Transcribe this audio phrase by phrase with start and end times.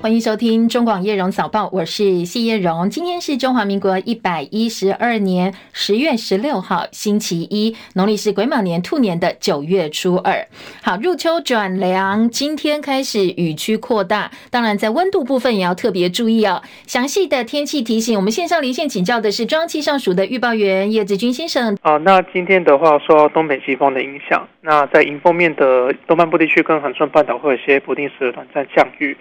[0.00, 2.88] 欢迎收听中广叶荣早报，我是谢叶荣。
[2.88, 10.46] 今天是中华民国一百一十二年十月十六号，星期一，农历是癸卯年兔年的九月初二。
[10.82, 16.62] 好，入秋转凉，今天开始雨区扩大，当然在温度部分也要特别注意哦。
[16.86, 21.76] 详细的天气提醒，我们线上连线请教的是中央气象署的预报员叶志军先生。
[21.82, 29.16] 啊，那今天的话受到东北季风的影响，那在迎风面的东半部地区跟恒春半岛会有一些不定时的短暂降雨。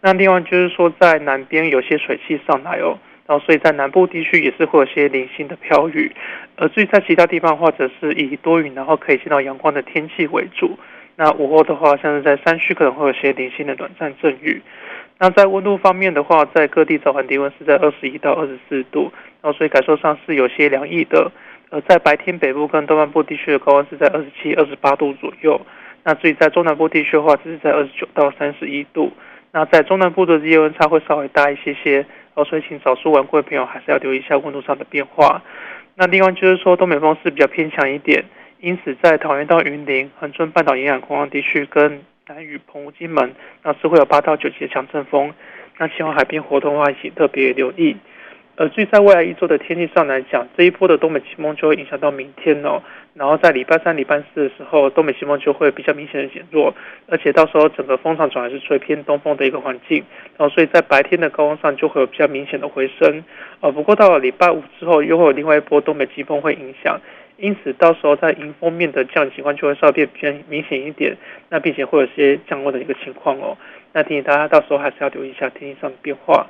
[0.00, 6.12] 那另外就是说，在南边有些水汽上来哦，然后所以在南部地区也是会有些零星的飘雨，
[6.56, 10.78] 而至于在其他地方或者是以多云然后可以见到阳光的天气为主。
[11.16, 14.60] 那午后的话，像是在山区可能会有些零星的短暂阵雨。
[15.18, 19.12] 那在温度方面的话，在各地早晚低温是在二十一到二十四度，
[19.42, 21.32] 然后所以感受上是有些凉意的。
[21.70, 25.60] 而在白天北部跟东半部地区的高温是在二十七、二十八度左右。
[26.04, 29.12] 那至于在中南部地区的话，只是在二十九到三十一度。
[29.52, 32.04] 那在中南部的日夜温差会稍微大一些些，
[32.34, 35.42] 哦，所以请少数玩过的朋友还是要留意一下温度上的变化。
[35.94, 38.24] 那另外就是说，东北风是比较偏强一点，
[38.60, 45.32] 因此在桃园到云林、恒春半岛沿海空旷地区跟南屿、澎湖、金门，那是会有八到九级的强阵风。
[45.78, 47.96] 那前往海边活动的话，请特别留意。
[48.58, 52.82] 呃，至于在未来一周的天气上来讲，这一波的东北季风就会影响到明天哦。
[53.14, 56.74] 然后在礼拜三、礼拜四的时候，东北季风就会比较明显的减弱，
[57.06, 60.02] 而且到时候整个风场转还是吹偏东风的一个环境。
[60.36, 63.22] 然后所以在白天的高温上就会有比较明显的回升。
[63.60, 67.00] 呃，不过到了礼拜五之后，又会有另外一波东北季风会影响，
[67.36, 71.16] 因此到时候在迎风面的降雨情况就会稍微变偏明显一点。
[71.48, 73.56] 那并且会有些降温的一个情况哦。
[73.92, 76.48] 那提醒大家到时候还是要留意一下天气上的变化。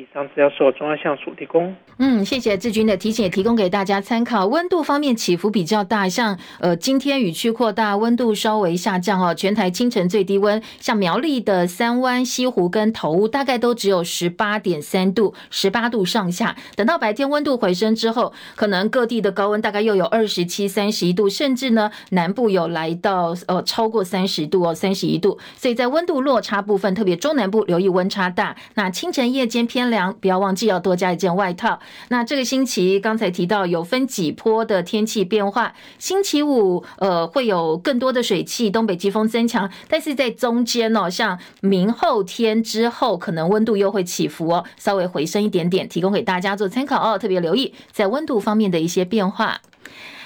[0.00, 1.74] 以上资料受中央气象署提供。
[1.98, 4.46] 嗯，谢谢志军的提醒，也提供给大家参考。
[4.46, 9.34] 温度方面起伏比较大，像呃今天雨区扩大，温度稍微下降哦。
[9.34, 16.56] 全台清晨最低温，像苗栗的三湾、西湖跟头屋，大概都只有十八点三度，十八度上下。
[16.74, 25.38] 等到白天温度回升之后，可能各地的高温大概又有二十七、三十一度，甚至呢南部有来到呃超过三十度哦，三十一度。
[25.56, 28.56] 所以在温度落差部分，特别中南部留意温差大。
[28.74, 31.78] 那清晨夜间偏凉，不要忘记要多加一件外套。
[32.08, 49.60] 那这个星期刚才提到有分几波的天气变化，星期五呃会有更多的水汽，东北季风增强，但是在中间哦，像明后天之后，可能温度又会起伏哦，稍微回升一点点，提供给大家做参考哦，特别留意在温度方面的一些变化。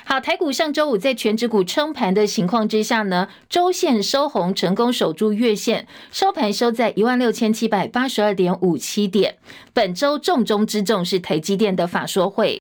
[0.07, 9.39] 好，台股上周五在全指股撑盘的情况之下呢，周线收红，成功守住月线，收盘收在一万六千七百八十二点五七点。
[9.73, 12.61] 本周重中之重是台积电的法说会。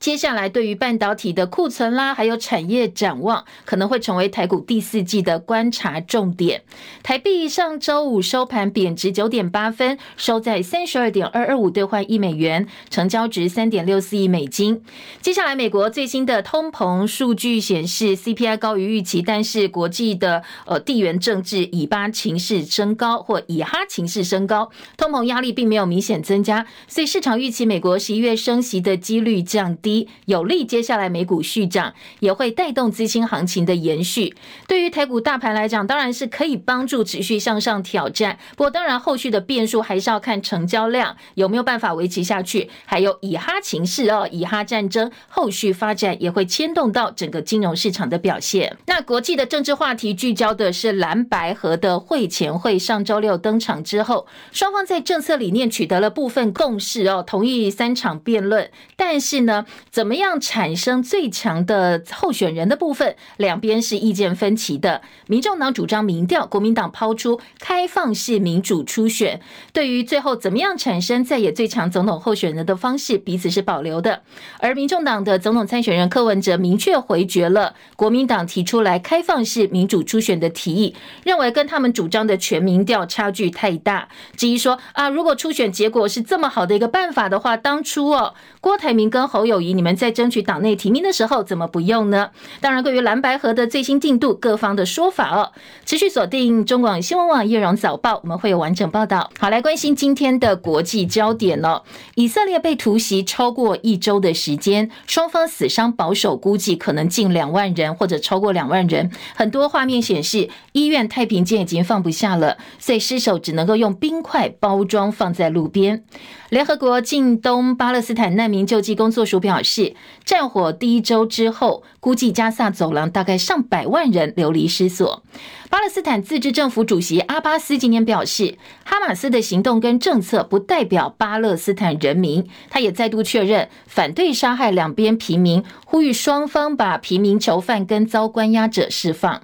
[0.00, 6.62] 接下来，对于半导体的库存啦，还有产业展望，可能会成为台股第四季的观察重点。
[7.02, 14.82] 台币上周五收盘贬值九点八分，收在三十二点二二五兑换一美元，成交值三点六四亿美金。
[15.20, 29.67] 接下来，美国最新的通膨数据显示 CPI 高于预期，但是国际的呃地缘政治以巴情势升高或以哈情势升高，通膨压力并没有明显增加，所以市场预期美国十一月升息的几率降。
[29.76, 34.34] 低有利接下来美股续涨，也会带动资金行情的延续。
[34.66, 38.38] 对于台股大盘来讲，当然是可以帮助持续向上挑战。
[38.56, 48.76] 不过，当然后续的变数还是要看成交量有没有办法维持下去，还有以哈情势哦，以哈战争后续发展也会牵动到整个金融市场的表现。
[48.86, 59.47] 那国际的政治话题聚焦的是蓝白合的会前会，上周六登场之后，双方在政策理念取得了部分共识哦，同意三场辩论，但是呢，
[59.90, 65.02] 怎么样产生最强的候选人的部分，两边是意见分歧的。
[65.26, 69.40] 民众党主张民调，国民党抛出开放式民主初选。
[69.72, 74.22] 对于最后怎么样产生在野最强总统候选人的方式，彼此是保留的。
[74.60, 80.94] 而民众党的总统参选人柯文哲明确回绝了国民党提出来开放式民主初选的提议，
[81.24, 84.08] 认为跟他们主张的全民调差距太大。
[84.36, 92.30] 质疑说啊，如果初选结果是这么好的一个办法的话，当初哦，郭台铭跟侯友谊，你们在争取党内提名的时候，怎么不用呢？
[92.60, 95.52] 当然，关于蓝白河的最新进度，各方的说法哦，
[95.84, 99.30] 持续锁定中广新闻网叶荣早报，我们会有完整报道。
[99.38, 101.82] 好，来关心今天的国际焦点哦。
[102.14, 109.10] 以色列被突袭超过一周的时间，双方死伤保守估计可能近两万人，或者超过两万人。
[109.34, 116.04] 很多画面显示，医院太平间已经放不下了，所以尸首只能够用冰块包装放在路边。
[116.50, 119.94] 联合国近东巴勒斯坦难民救济工作署表示，
[120.24, 125.22] 战火第一周之后，估计加萨走廊大概上百万人流离失所。
[125.70, 132.48] 巴勒斯坦自治政府主席阿巴斯今天表示，哈马斯的行动跟政策不代表巴勒斯坦人民。
[132.70, 139.42] 他也再度确认反对杀害两边平民，呼吁双方把平民囚犯跟遭关押者释放。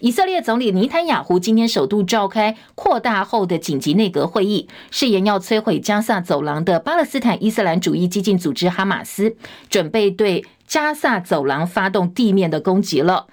[0.00, 9.36] 以色列总理尼坦雅胡今天首度召开扩大后的紧急内阁会议，誓言要摧毁加萨走廊的巴勒斯坦伊斯兰主义激进组织哈马斯，
[9.68, 13.26] 准备对加萨走廊发动地面的攻击了。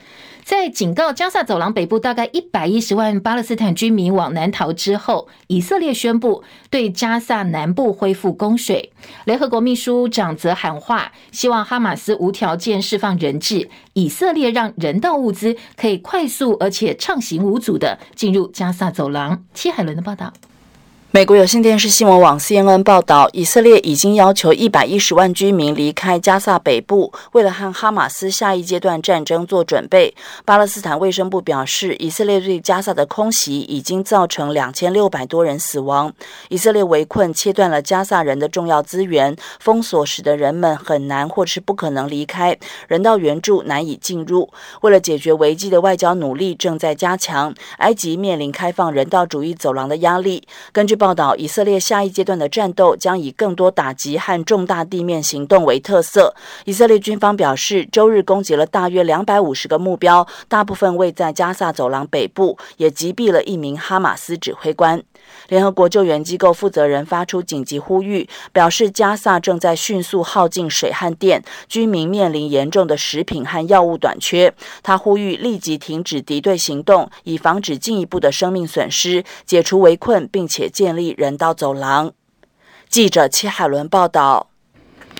[0.47, 8.93] 在警告加萨走廊北部大概一百一十万巴勒斯坦居民往南逃之后，以色列宣布对加萨南部恢复供水。
[9.25, 19.43] 联合国秘书长则喊话，希望哈马斯无条件释放人质，以色列让人道物资可以快速而且畅行无阻地进入加萨走廊。
[19.53, 20.31] 戚海伦的报道。
[21.11, 30.13] 美国有线电视新闻网 CNN 报道，以色列已经要求一百一十万居民离开加萨北部，为了和哈马斯下一阶段战争做准备。
[30.43, 36.13] 巴勒斯坦卫生部表示，以色列对加萨的空袭已经造成两千六百多人死亡。
[36.49, 42.55] 以色列围困，切断了加萨人的重要资源，封锁使得人们很难或是不可能离开，
[42.89, 44.49] 人道援助难以进入。
[44.81, 50.43] 为了解决危机的外交努力正在加强，埃及面临开放人道主义走廊的压力。
[50.73, 56.33] 根据报道，以色列下一阶段的战斗将以更多打击和重大地面行动为特色。
[56.65, 65.01] 以色列军方表示，周日攻击了大约两百五十个目标，大部分位在加萨走廊北部，也击毙了一名哈马斯指挥官。
[65.49, 74.53] 联合国救援机构负责人发出紧急呼吁，表示加萨正在迅速耗尽水和电，居民面临严重的食品和药物短缺。
[74.83, 82.11] 他呼吁立即停止敌对行动，以防止进一步的生命损失，解除围困，并且建立人道走廊。
[82.89, 84.49] 记者戚海伦报道。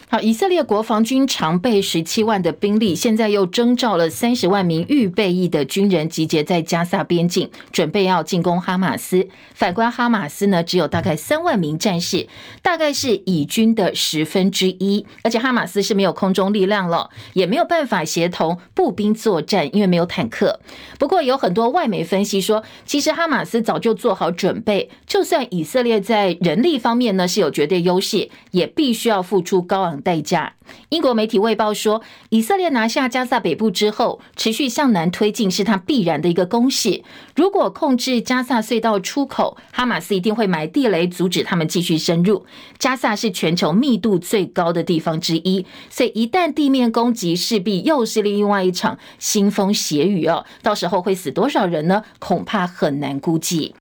[0.09, 9.27] 好，以色列国防军常备十七万的兵力，现在又征召了三十万名预备役的军人集结在加萨边境，准备要进攻哈马斯。
[9.53, 12.25] 反观哈马斯呢，只有大概三万名战士，
[12.61, 15.05] 大概是以军的十分之一。
[15.23, 20.61] 而且哈马斯是没有空中力量了，也没有办法协同步兵作战，因为没有坦克。
[20.97, 30.53] 不过有很多外媒分析说，其实哈马斯早就做好准备，就算以色列在人力方面呢是有绝对优势，也必须要付出高昂代价。
[30.89, 37.03] 英国媒体卫报说，以色列拿下加萨北部之后，持续向南推进是它必然的一个攻势。
[37.35, 42.45] 如果控制加萨隧道出口，哈马斯一定会埋地雷，阻止他们继续深入。
[42.77, 50.45] 加萨是全球密度最高的地方之一，所以一旦地面攻击，势必又是另外一场腥风血雨哦。
[50.61, 52.03] 到时候会死多少人呢？
[52.19, 53.75] 恐怕很难估计。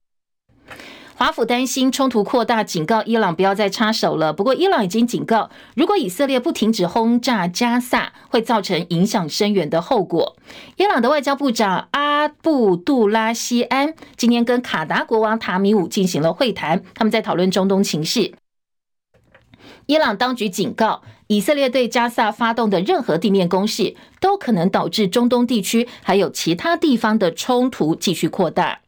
[1.19, 4.31] 华府担心冲突扩大，警告伊朗不要再插手了。
[4.31, 10.37] 不过，伊朗已经警告，如果以色列不停止轰炸加萨，会造成影响深远的后果。
[10.75, 18.35] 伊朗的外交部长阿布杜拉西安今天跟卡达国王塔米武进行了会谈，他们在讨论中东情势。
[19.87, 28.81] 伊朗当局警告，以色列对加萨发动的任何地面攻势，都可能导致中东地区还有其他地方的冲突继续扩大。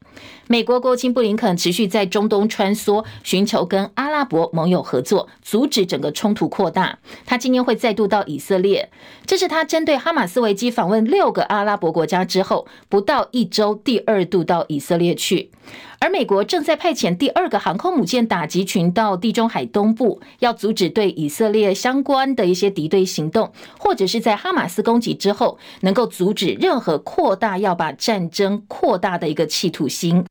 [0.52, 6.98] 美国国务卿布林肯持续在中东穿梭，寻求跟阿拉伯盟友合作，阻止整个冲突扩大。
[7.24, 8.90] 他今天会再度到以色列，
[9.28, 15.52] 这是他针对哈马斯危机访问六个阿拉伯国家之后，不到一周第二度到以色列去。
[16.00, 30.26] 而美国正在派遣第二个航空母舰打击群到地中海东部，要阻止对以色列相关的一些敌对行动，或者是在哈马斯攻击之后，能够阻止任何扩大要把战争扩大的一个企图心。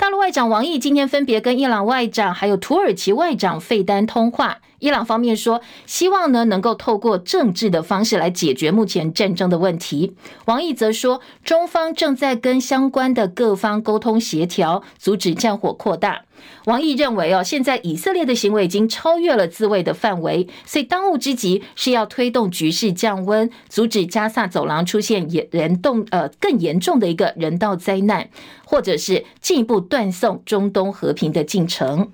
[0.00, 4.56] 大陆外长王毅今天分别跟伊朗外长还有土耳其外长费丹通话。
[4.78, 10.16] 伊朗方面说，希望呢能够透过政治的方式来解决目前战争的问题。
[10.46, 16.22] 王毅则说，中方正在跟相关的各方沟通协调，阻止战火扩大。
[16.66, 28.28] 王毅认为哦，现在以色列的行为已经超越了自卫的范围，所以当务之急是要推动局势降温，阻止加萨走廊出现严严重呃更严重的一个人道灾难，
[28.64, 32.12] 或者是进一步断送中东和平的进程。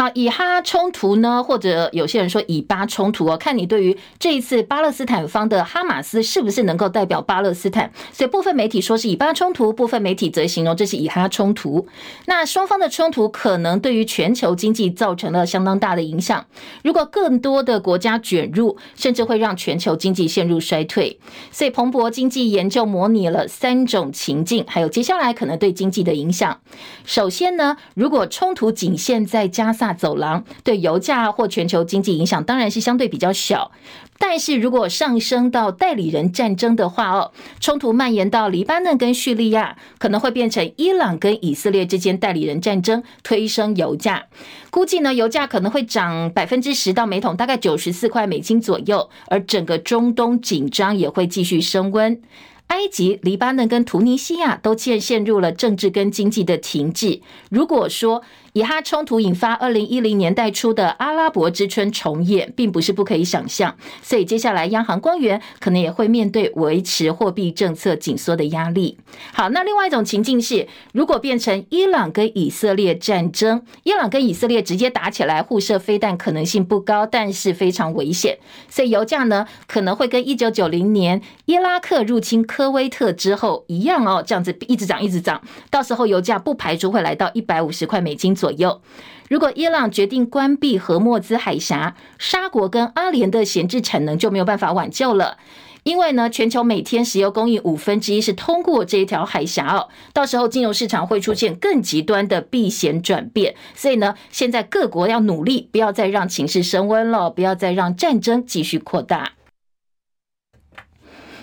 [0.00, 7.92] 好，以哈冲突呢，或者有些人说以巴冲突哦，看你对于这一次巴勒斯坦方的哈马斯是不是能够代表巴勒斯坦？
[8.10, 11.86] 所以部分媒体说是以巴冲突，部分媒体则形容这是以哈冲突。
[12.24, 16.46] 那双方的冲突可能对于全球经济造成了相当大的影响。
[16.82, 21.20] 如果更多的国家卷入，甚至会让全球经济陷入衰退。
[21.52, 26.58] 所以彭博经济研究模拟了三种情境，还有接下来可能对经济的影响。
[27.04, 29.89] 首先呢，如果冲突仅限在加萨。
[29.92, 33.70] 走廊，对油价或全球经济影响当然是相对比较小。
[34.18, 44.26] 但是如果上升到代理人战争的话哦，冲突蔓延到黎巴嫩跟叙利亚，可能会变成伊朗跟以色列之间代理人战争，推升油价。
[44.68, 52.20] 估计呢，油价可能会涨百分之十到每桶大概九十四块美金左右，而整个中东紧张也会继续升温。
[52.66, 57.20] 埃及、黎巴嫩跟突尼西亚都渐陷入了政治跟经济的停滞。
[57.50, 63.76] 如果说，以哈冲突引发二零一零年代初的阿拉伯之春重演，并不是不可以想象。
[64.02, 68.98] 所以接下来央行官员可能也会面对维持货币政策紧缩的压力。
[69.32, 78.38] 好，那另外一种情境是，如果变成伊朗跟以色列战争，伊朗跟以色列直接打起来，互射飞弹可能性不高，但是非常危险。
[78.68, 85.40] 所以油价呢可能会跟一九九零年伊拉克入侵科威特之后一样哦，这样子一直涨一直涨，
[85.70, 88.80] 到时候油价不排除会来到一百五十块美金左右。
[89.28, 95.36] 如果伊朗决定关闭荷默兹海峡，沙国跟阿联的闲置产能就没有办法挽救了。
[95.82, 99.88] 因为呢，全球每天石油供应五分之一是通过这一条海峡哦。
[100.12, 103.54] 到时候金融市场会出现更极端的避险转变。
[103.74, 109.32] 所以呢，现在各国要努力，不要再让情势升温了，不要再让战争继续扩大。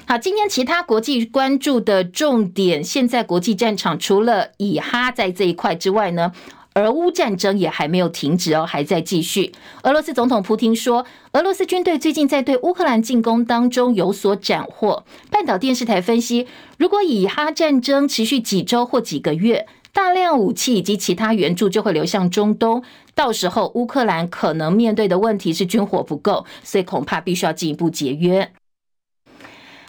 [0.06, 6.32] 好，今天其他国际关注的重点，现在国际战场除了以哈在这一块之外呢？
[6.78, 9.52] 俄乌战争也还没有停止哦，还在继续。
[9.82, 15.04] 俄罗斯总统普丁说，俄罗斯军队最近在对乌克兰进攻当中有所斩获。
[15.32, 16.46] 半岛电视台分析，
[16.78, 22.84] 如果以哈战争持续几周或几个月，大量武器以及其他援助就会流向中东，
[23.16, 28.52] 到时候乌克兰可能面对的问题是军火不够，所以恐怕必须要进一步节约。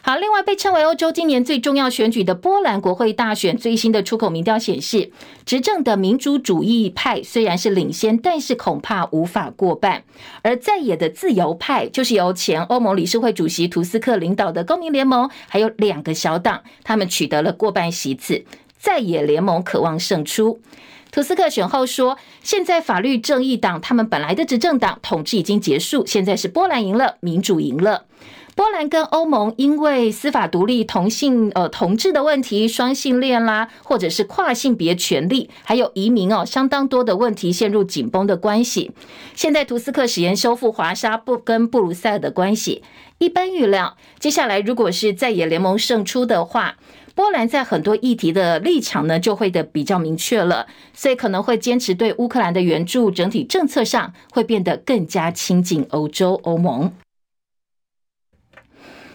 [0.08, 5.10] 好，另外被称为欧洲今年最重要选举的波兰国会大选，最新的出口民调显示，
[5.44, 10.02] 执政的民主主义派虽然是领先，但是恐怕无法过半。
[10.40, 18.46] 而在野的自由派，就是由前欧盟理事会主席图斯克领导的公民联盟，还有两个小党，他们取得了过半席次。
[18.78, 20.58] 在野联盟渴望胜出。
[21.10, 28.06] 图斯克选后说，现在法律正义党他们本来的执政党统治已经结束，现在是波兰赢了，民主赢了。
[28.58, 38.90] 波兰跟欧盟因为司法独立、同性呃同志的问题、双性恋啦，或者是跨性别权利，还有移民哦，相当多的问题陷入紧绷的关系。
[39.36, 42.82] 现在图斯克誓言修复华沙不跟布鲁塞尔的关系。
[43.18, 46.78] 一般预料，接下来如果是在野联盟胜出的话，
[47.14, 56.92] 波兰在很多议题的立场呢就会的比较明确了，所以可能会坚持对乌克兰的援助，整体政策上会变得更加亲近欧洲欧盟。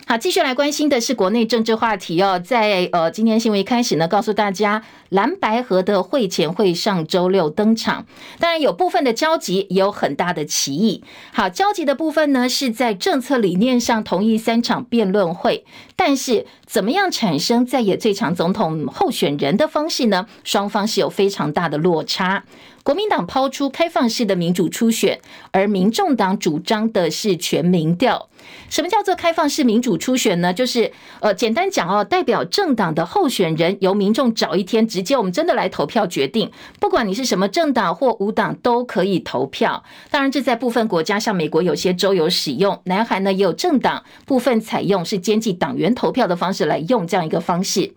[0.06, 2.38] 好，继续来关心的是国内政治话题哦。
[2.38, 8.06] 在呃，今天新闻一开始呢，告诉大家蓝白河的会前会上周六登场。
[8.38, 11.06] 当然有部分的交集，也有很大的歧义。
[11.32, 15.64] 好，交集的部分呢，是在政策理念上同意三场辩论会，
[15.96, 20.28] 但是怎么样产生在野最强总统候选人的方式呢？
[20.44, 22.44] 双方是有非常大的落差。
[22.84, 25.20] 国民党抛出开放式的民主初选，
[25.52, 28.30] 而民众党主张的是全民调。
[28.70, 30.54] 什么叫做开放式民主初选呢？
[30.54, 36.52] 就是呃，简单讲哦，代表政党的候选人由民众找一天，直接我们真的来投票决定。
[36.82, 39.82] 不管你是什么政党或无党都可以投票。
[40.12, 47.94] 当然，这在部分国家，像美国有些州有使用，南韩呢也有政党部分采用是监记党员投票的方式来用这样一个方式。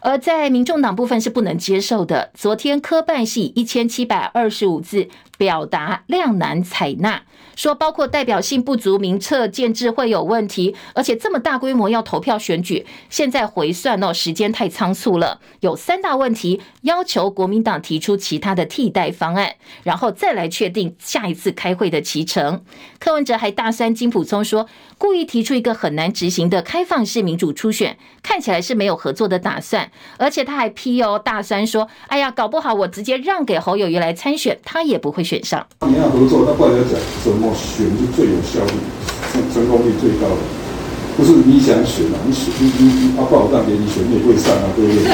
[0.00, 2.30] 而在民众党部分是不能接受的。
[2.34, 7.22] 昨天科办系一千七百二十五字表达量难采纳，
[7.56, 22.62] 说包括代表性不足、名册建制会有问题，而且这么大规模要投票选举，现在回算哦，时间太仓促了，有三大问题，要求国民党提出其他的替代方案，然后再来确定下一次开会的期程。
[22.98, 24.66] 柯文哲还大三金溥聪说，
[24.98, 29.90] 故意提出一个很难执行的开放式民主初选，看起来是没有合作的打算。
[30.18, 36.92] 而且他还批哦，大三说：“哎呀，搞不好我直接让给侯友宜来参选，他也不会选上。”你要合作，那不然要讲
[37.24, 38.72] 怎么选是最有效率、
[39.52, 40.36] 成功率最高的？
[41.16, 44.96] 不是你想选啊，你选你你你，他不好当给你选，你会上啊，对不对？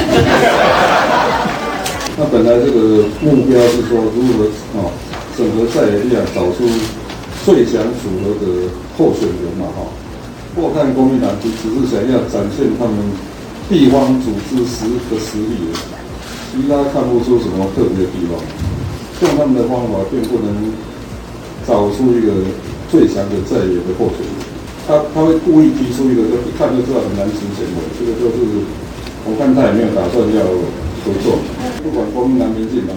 [2.17, 4.39] 那本来这个目标是说，如何
[4.79, 4.81] 哦，
[5.37, 6.57] 整合在野力量，找出
[7.45, 8.43] 最想组合的
[8.97, 9.77] 候选人嘛，哈。
[10.55, 12.93] 我看国民党只只是想要展现他们。
[13.69, 15.71] 地方组织实的实力，
[16.51, 18.35] 其他看不出什么特别的地方。
[19.21, 20.47] 用他们的方法，并不能
[21.67, 22.31] 找出一个
[22.89, 24.33] 最强的在野的候选人。
[24.85, 27.79] 他他会故意提出一个，就一看就知道很难实现的。
[27.95, 28.67] 这个就是，
[29.23, 30.43] 我看他也没有打算要
[31.07, 31.39] 合作。
[31.79, 32.91] 不管国民党、民进党，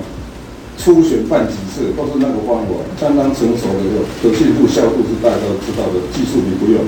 [0.74, 6.02] 初选办几次都是那个方法，相当成熟的，可信度、效度是大家都知道的。
[6.10, 6.82] 技术你不用，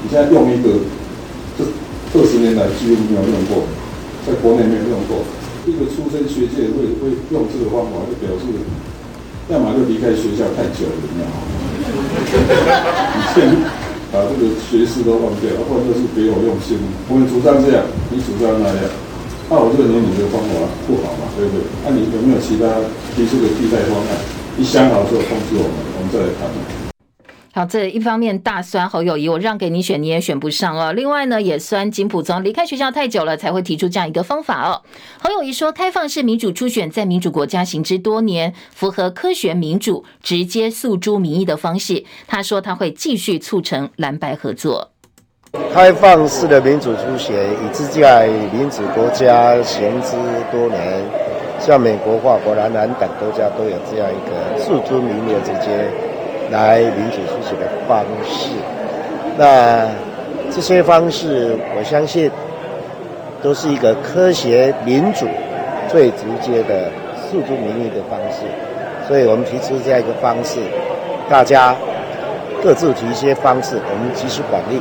[0.00, 0.80] 你现在用一个，
[1.60, 1.68] 这
[2.16, 3.68] 二十年来几乎没有用过，
[4.24, 5.28] 在国内没有用过。
[5.68, 8.48] 一个出身学界会会用这个方法，就表示
[9.48, 11.40] 要么就离开学校太久了，你知道吗？
[13.16, 13.48] 以前
[14.12, 16.76] 把这个学识都忘掉，或者是别有用心。
[17.08, 18.84] 我们主张这样，你主张那样。
[19.48, 20.52] 那我认为你的方法
[20.86, 21.64] 不好嘛，对不对？
[21.80, 22.68] 那、你有没有其他
[23.16, 24.20] 提出的替代方案？
[24.56, 26.44] 你想好之后通知我们，我们再来谈。
[27.54, 30.92] 好，这一方面大酸侯友宜，我让给你选，你也选不上哦。
[30.92, 34.82] 另外呢，也酸金普聪离开学校太久了，才会提出这样一个方法哦。
[35.18, 42.04] 侯友宜说，开放式民主初选在民主国家行之多年，符合科学民主、直接诉诸民意的方式。
[42.26, 44.90] 他说，他会继续促成蓝白合作。
[45.72, 50.10] 开放式的民主初选已经在民主国家行之
[50.52, 51.02] 多年，
[51.58, 55.90] 像美国、法国、南南等国家都有这样一个诉诸民意的直接
[56.50, 58.50] 来理解书写的方式。
[59.36, 59.88] 那
[60.50, 62.30] 这些方式，我相信
[63.42, 65.26] 都是一个科学民主
[65.88, 68.46] 最直接的诉诸民意的方式。
[69.06, 70.60] 所以我们提出这样一个方式，
[71.28, 71.74] 大家
[72.62, 74.80] 各自提一些方式，我们及时管理。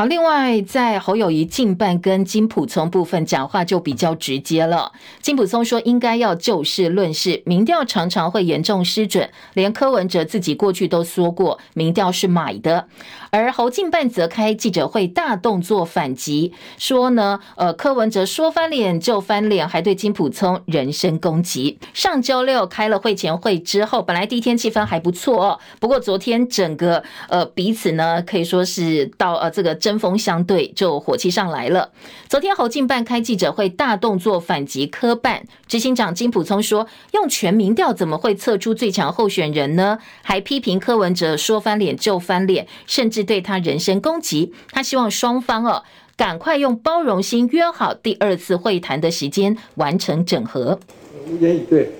[0.00, 4.92] 好，另外在侯友谊近办跟金普聪部分讲话就比较直接了。
[5.20, 12.86] 金普聪说，应该要就事论事，民调常常会严重失准，连柯文哲自己过去都说过，民调是买的。
[13.28, 21.78] 而侯近办则开记者会，大动作反击，说呢，呃，柯文哲说翻脸就翻脸，还对金普聪人身攻击。
[21.92, 31.90] 上周六开了会前会之后，本来第一天气氛还不错哦，不过昨天整个呃彼此呢可以说是到呃这个针锋相对，就火气上来了。
[32.28, 39.98] 昨天侯近办开记者会，大动作反击柯办，执行长金溥聪说，用全民调怎么会测出最强候选人呢？
[40.22, 43.24] 还批评柯文哲说翻脸就翻脸，甚至。
[43.30, 45.84] 对他人身攻击，他希望双方哦
[46.16, 50.80] 赶快用包容心约好第二次会谈的时间，完成整合。
[51.28, 51.90] 无言以对，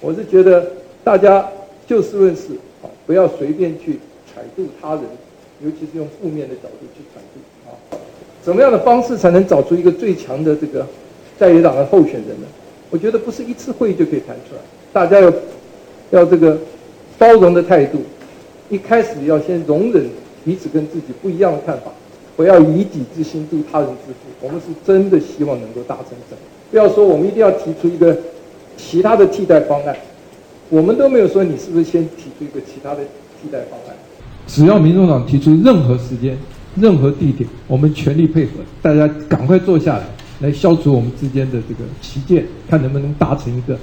[0.00, 0.72] 我是觉得
[1.02, 1.48] 大家
[1.86, 2.58] 就事论事，
[3.06, 5.04] 不要随便去揣度他人，
[5.64, 7.74] 尤其是用负面的角度去传递啊。
[8.42, 10.86] 怎么样的方式才能找出一个最强的这个
[11.38, 12.46] 在野党的候选人呢？
[12.90, 14.60] 我觉得不是一次会议就可以谈出来，
[14.92, 15.30] 大家要
[16.10, 16.58] 要这个
[17.18, 17.98] 包容的态度。
[18.70, 20.08] 一开始要先容忍
[20.44, 21.90] 彼此跟自己不一样的看法，
[22.36, 24.46] 不要以己之心度他人之腹。
[24.46, 26.38] 我们是真的希望能够达成什么，
[26.70, 28.16] 不要说我们一定要提出一个
[28.76, 29.96] 其他的替代方案，
[30.70, 33.00] 我们都没有说你是不是先提出一个其他的
[33.42, 33.96] 替代方案。
[34.48, 36.36] 只要民众党提出任何时间、
[36.74, 40.04] 任何地点，我们全力配合，大家赶快坐下来，
[40.40, 43.78] 来消除我们之间的这个歧见，看能不能达成一个。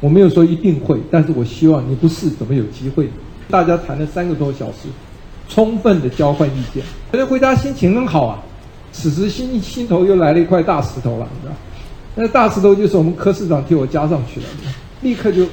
[0.00, 3.08] 我没有说一定会，但是我希望你不试怎么有机会？
[3.50, 4.88] 大家谈了三个多小时，
[5.48, 6.82] 充分的交换意见，
[7.12, 8.42] 觉得回家心情很好啊。
[8.92, 11.52] 此时心心头又来了一块大石头了，你知道？
[12.14, 14.46] 那大石头就是我们柯市长替我加上去了，
[15.02, 15.44] 立刻就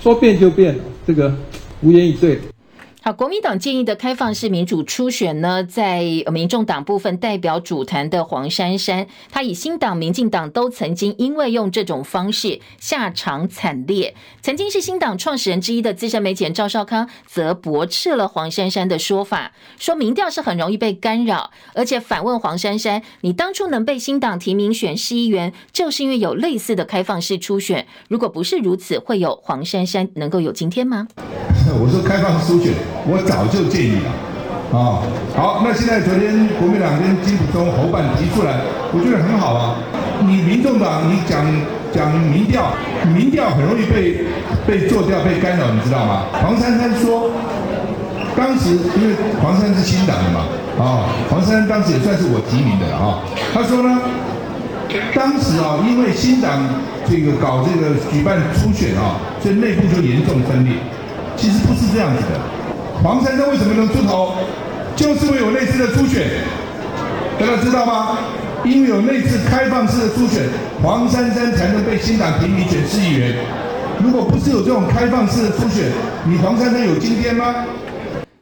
[0.00, 1.34] 说变就变了，这个
[1.80, 2.38] 无言以对。
[3.06, 14.16] 好，国民党建议的开放式民主初选呢，在民众党部分代表主谈的黄珊珊，他以新党、民进党都曾经因为用这种方式下场惨烈。
[14.42, 27.86] 曾经是新党创始人之一的资深媒体人赵少康，则驳斥了黄珊珊的说法，说民调是很容易被干扰，而且反问黄珊珊：“你当初能被新党提名选市议员，就是因为有类似的开放式初选？
[28.08, 31.06] 如果不是如此，会有黄珊珊能够有今天吗？”
[31.68, 32.95] 我说开放式初选。
[33.08, 34.10] 我早就建议了，
[34.76, 34.98] 啊，
[35.36, 38.58] 好，那现在昨天国民党跟金溥聪侯办提出来，
[38.90, 39.78] 我觉得很好啊。
[40.26, 41.46] 你民众党你讲
[41.94, 42.74] 讲民调，
[43.14, 44.26] 民调很容易被
[44.66, 46.26] 被做掉、被干扰，你知道吗？
[46.42, 47.30] 黄珊珊说，
[48.34, 50.50] 当时因为黄珊是新党的嘛，
[50.82, 53.22] 啊，黄珊当时也算是我提名的啊。
[53.54, 54.02] 他说呢，
[55.14, 56.50] 当时啊，因为新党
[57.06, 60.74] 这个搞这个举办初选啊，所以内部就严重分裂。
[61.36, 62.34] 其实不是这样子的。
[63.06, 64.34] 黄珊珊为什么能出头？
[64.96, 66.26] 就是因为有类似的初选，
[67.38, 68.18] 大家知道吗？
[68.64, 70.42] 因为有类似开放式的初选，
[70.82, 73.36] 黄珊珊才能被新党提名选市议员。
[74.02, 75.84] 如果不是有这种开放式的初选，
[76.24, 77.64] 你黄珊珊有今天吗？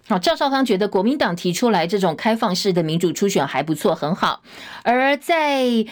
[0.09, 4.41] 好，赵少康觉得国民党提出来这种开放式的民主初选还不错，很好。
[4.83, 5.85] 而在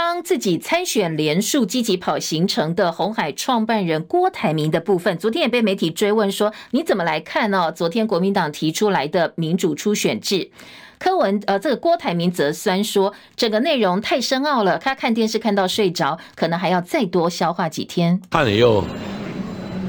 [0.00, 10.52] 帮自己参选连署积极跑行程的红海创办人郭台铭的部分，昨天也被媒体追问说：“你怎么来看呢？”昨天国民党提出来的民主初选制，
[11.00, 18.20] 柯文呃，这个郭台铭则酸说，整个内容太深奥了，他看电视看到睡着，可能还要再多消化几天。
[18.30, 18.84] 看了又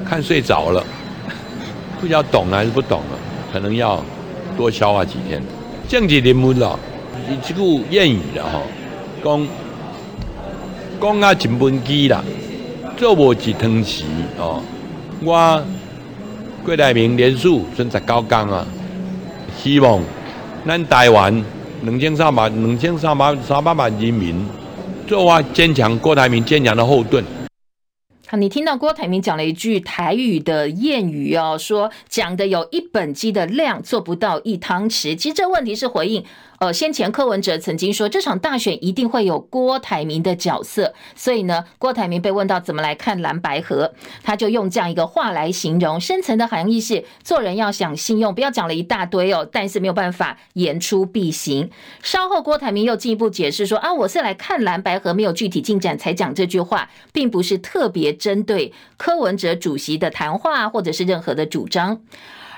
[0.04, 0.84] 看睡着了，
[2.00, 3.18] 不知道懂还是不懂了，
[3.52, 4.04] 可能要
[4.56, 5.40] 多消化几天。
[5.88, 6.76] 政治人物了，
[7.30, 8.60] 一句谚语了哈，
[9.22, 9.48] 讲
[11.00, 12.22] 讲啊，真本机啦，
[12.94, 14.02] 做无一汤匙
[14.38, 14.62] 哦。
[15.24, 15.64] 我
[16.62, 18.66] 郭台铭连署剩十九天啊，
[19.56, 20.02] 希望
[20.66, 21.42] 咱台湾
[21.84, 24.44] 两千三百两千三百三百万人民
[25.06, 27.24] 做我坚强郭台铭坚强的后盾。
[28.26, 35.16] 好，你听到郭台铭讲了一句台语的谚语哦，说讲的有一本鸡的量，做不到一汤匙。
[35.16, 36.22] 其实这问题是回应。
[36.60, 51.70] 呃，先前柯文哲曾经说，这场大选一定会有郭台铭的角色，所以呢，郭台铭被问到怎么来看蓝白合，他就用这样一个话来形容，深层的含义是做人要讲信用，不要讲了一大堆哦，但是没有办法言出必行。
[52.02, 62.02] 稍后郭台铭又进一步解释说啊，我是来看蓝白合，没有具体进展才讲这句话，并不是特别针对柯文哲主席的谈话或者是任何的主张。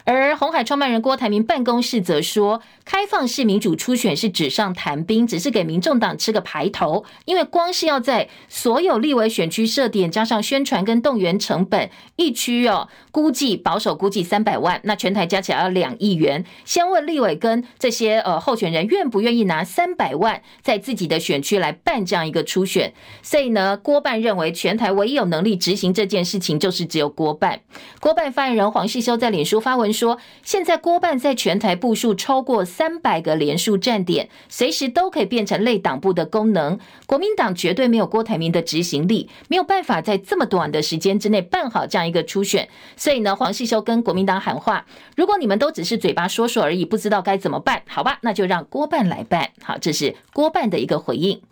[0.05, 7.05] 而红海创办人郭台铭办公室则说，开放式民主初选是纸上谈兵，只是给民众党吃个排头。
[7.25, 16.45] 因为光是要在所有立委选区设点，加上宣传跟动员成本，一区哦，估计保守估计三百万，那全台加起来要两亿元。
[16.65, 22.93] 先问立委跟这些呃候选人愿不愿意拿三百万在自己的选区来办这样一个初选？
[23.23, 27.61] 所以呢，郭办认为全台唯一有能力执行这件事情，就是只有郭办。
[28.01, 29.92] 郭办发言人黄世修在脸书发文。
[29.93, 36.79] 说现在郭办在全台部署超过三百个连署站点，随时都可以变成类党部的功能。
[37.07, 42.69] 国民党绝对没有郭台铭的执行力，没有办法在这么短的时间之内办好这样一个初选。
[42.97, 49.51] 所以呢，黄世修跟国民党喊话：如果你们都只是嘴巴说说而已，不知道该怎么办，好吧，那就让郭办来办。
[49.63, 51.43] 好，这是郭办的一个回应。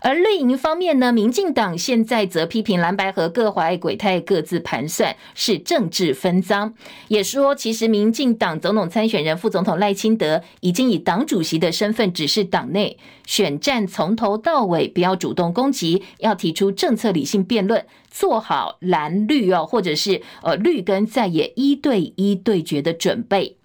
[0.00, 6.72] 而绿营方面呢，民进党现在则批评蓝白和各怀鬼胎，各自盘算是政治分赃，
[7.08, 23.57] 也说其实民进党总统参选人副总统赖清德已经以党主席的身份指示党内选战从头到尾不要主动攻击，要提出政策理性辩论，做好蓝绿哦，或者是呃绿跟在野一对一对决的准备。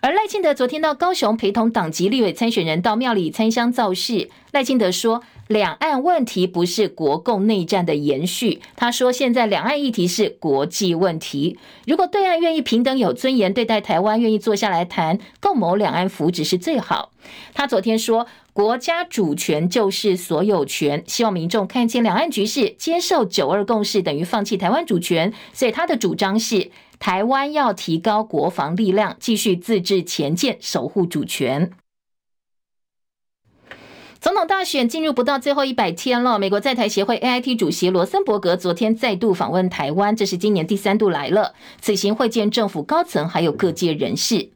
[0.00, 8.60] 而赖清德昨天到高雄陪同党籍立委参选人到庙里参香造势，赖清德说，两岸问题不是国共内战的延续。
[8.76, 17.10] 他说，现在两岸议题是国际问题，如果对岸愿意平等有尊严对待台湾，愿意坐下来谈，共谋两岸福祉是最好。
[17.52, 26.70] 他昨天说，国家主权就是所有权，希望民众看清两岸局势，接受九二共识等于放弃台湾主权，所以他的主张是。
[26.98, 31.70] 台湾要提高国防力量，继续自制前舰，守护主权。
[34.20, 41.54] 总统大选进入不到最后一百天了，美国在台协会 AIT 主席罗森伯格昨天再度访问台湾，这是今年第三度来了。
[41.80, 44.50] 此行会见政府高层，还有各界人士。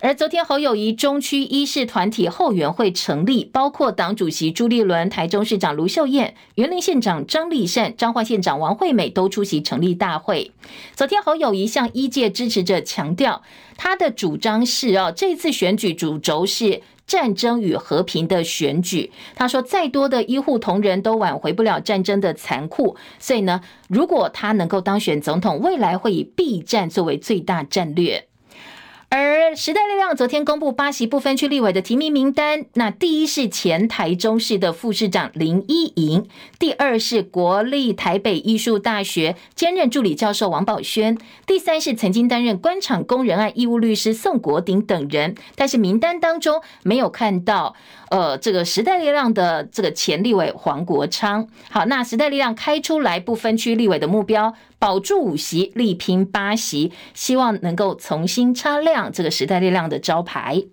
[0.00, 10.52] 而昨天侯友谊中区医事团体后援会成立，包括党主席朱立伦、台中市长卢秀燕、员林县长张丽善、彰化县长王惠美都出席成立大会。
[10.94, 13.42] 昨天侯友谊向医界支持者强调，
[13.76, 19.10] 他的主张是哦，这次选举主轴是战争与和平的选举。
[19.34, 28.27] 他说，再多的医护同仁都挽回不了战争的残酷，所以呢，如果他能够当选总统，未来会以避战作为最大战略。
[29.10, 41.16] 而时代力量昨天公布巴西部分区立委的提名名单，那第一是前台中市的副市长林依莹，第二是国立台北艺术大学兼任助理教授王宝轩，
[41.46, 47.74] 第三是曾经担任官场工人案义务律师宋国鼎等人，但是名单当中没有看到。
[48.10, 60.64] 呃，这个时代力量的这个前立委黄国昌，好，那时代力量开出来不分区立委的目标，保住五席，力拼八席，希望能够重新擦亮这个时代力量的招牌。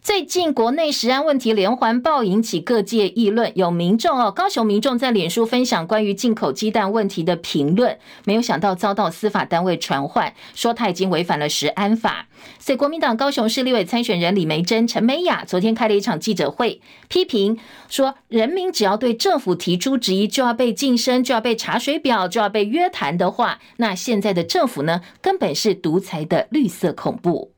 [0.00, 3.50] 最近国内食安问题连环爆，引起各界议论。
[3.56, 12.28] 有民众哦，高雄民众在脸书分享关于进口鸡蛋问题的评论，没有想到遭到司法单位传唤，说他已经违反了食安法。
[12.58, 17.58] 所以国民党高雄市立委参选人李梅珍、陈美雅昨天开了一场记者会，批评
[17.88, 27.52] 说，人民只要对政府提出质疑，就要被晋升，就要被查水表，就要被约谈的话，那现在的政府呢，根本是独裁的绿色恐怖。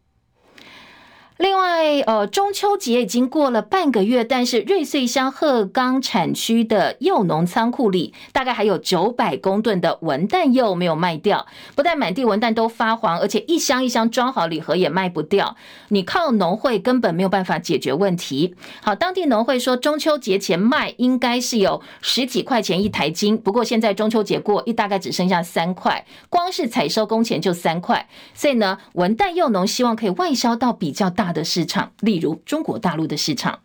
[1.41, 11.47] 另外，呃，中秋节已经过了半个月，但是瑞穗乡鹤冈产区的幼农仓库里，大概还有九百公吨的文旦柚没有卖掉。
[11.75, 15.57] 不但满地文旦都发黄，而且一箱一箱装好礼盒也卖不掉。
[15.89, 18.55] 你靠农会根本没有办法解决问题。
[18.83, 28.07] 好，当地农会说，中秋节前卖应该是有十几块钱一台斤，不过现在中秋节过，一大概只剩下三块，光是采收工钱就三块。
[28.35, 33.61] 所以呢，文旦柚农希望可以外销到比较大的市场，例如中国大陆的市场。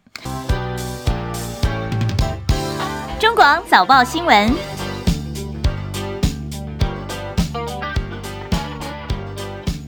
[3.20, 4.54] 中广早报新闻，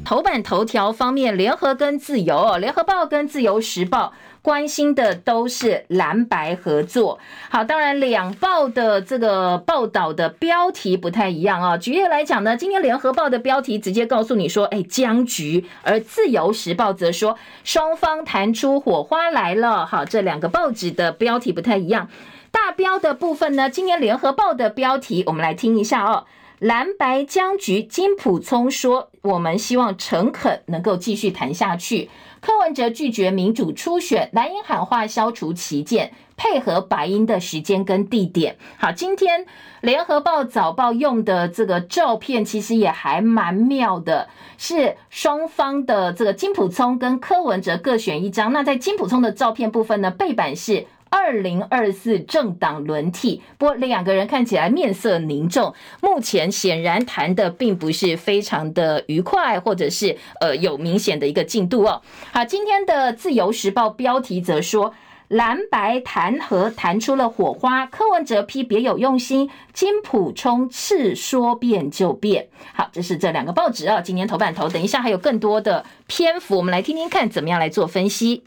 [0.03, 4.13] 头版头条方面，联合跟自由，联合报跟自由时报。
[4.47, 7.19] 关心的都是蓝白合作。
[7.49, 11.77] 好，当然两报的这个报道的标题不太一样啊。
[11.77, 19.85] 举例来讲呢，今天联合报的标题直接告诉你说，哎，僵局；而自由时报则说双方谈出火花来了。
[19.85, 22.07] 好，这两个报纸的标题不太一样。
[22.49, 26.23] 大标的部分呢，今天联合报的标题我们来听一下哦。
[26.59, 32.09] 蓝白僵局，金溥聪说，我们希望诚恳能够继续谈下去。
[32.47, 38.55] 柯文哲拒绝民主初选，蓝营喊话消除旗舰，配合白营的时间跟地点。
[38.77, 39.45] 好，今天
[39.81, 48.53] 联合报早报用的这个照片其实也还蛮妙的，是双方的这个金普聪跟柯文哲各选一张。
[48.53, 50.87] 那在金普聪的照片部分呢，背板是。
[51.09, 62.01] 二零二四政党轮替，不过两个人看起来面色凝重，目前显然谈的并不是非常的愉快，或者是呃有明显的一个进度哦。
[62.31, 64.93] 好，今天的自由时报标题则说
[65.27, 72.47] 蓝白谈和谈出了火花，柯文哲批别有用心，金溥聪斥说变就变。
[72.73, 78.43] 好，这是这两个报纸啊，今天头版头，等一下还有更多的篇幅，我们来听听看怎么样来做分析。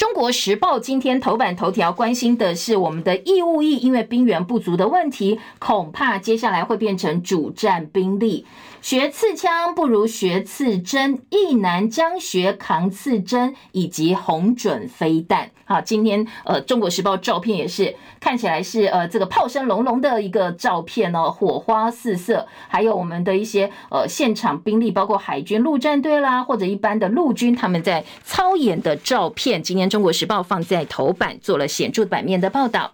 [0.00, 8.46] 中国时报今天头版头条关心的是我们的义务役，因为兵源不足的问题，恐怕接下来会变成主战兵力。
[8.82, 15.50] 学刺枪不如学刺针，役男将学扛刺针以及红准飞弹。
[15.66, 29.62] 好，今天呃，中国时报照片也是看起来是呃这个炮声隆隆的一个照片哦，火花四射，还有我们的一些呃现场兵力，包括海军陆战队啦，或者一般的陆军他们在操演的照片。
[29.62, 32.92] 今天中国时报放在头版做了显著版面的报道，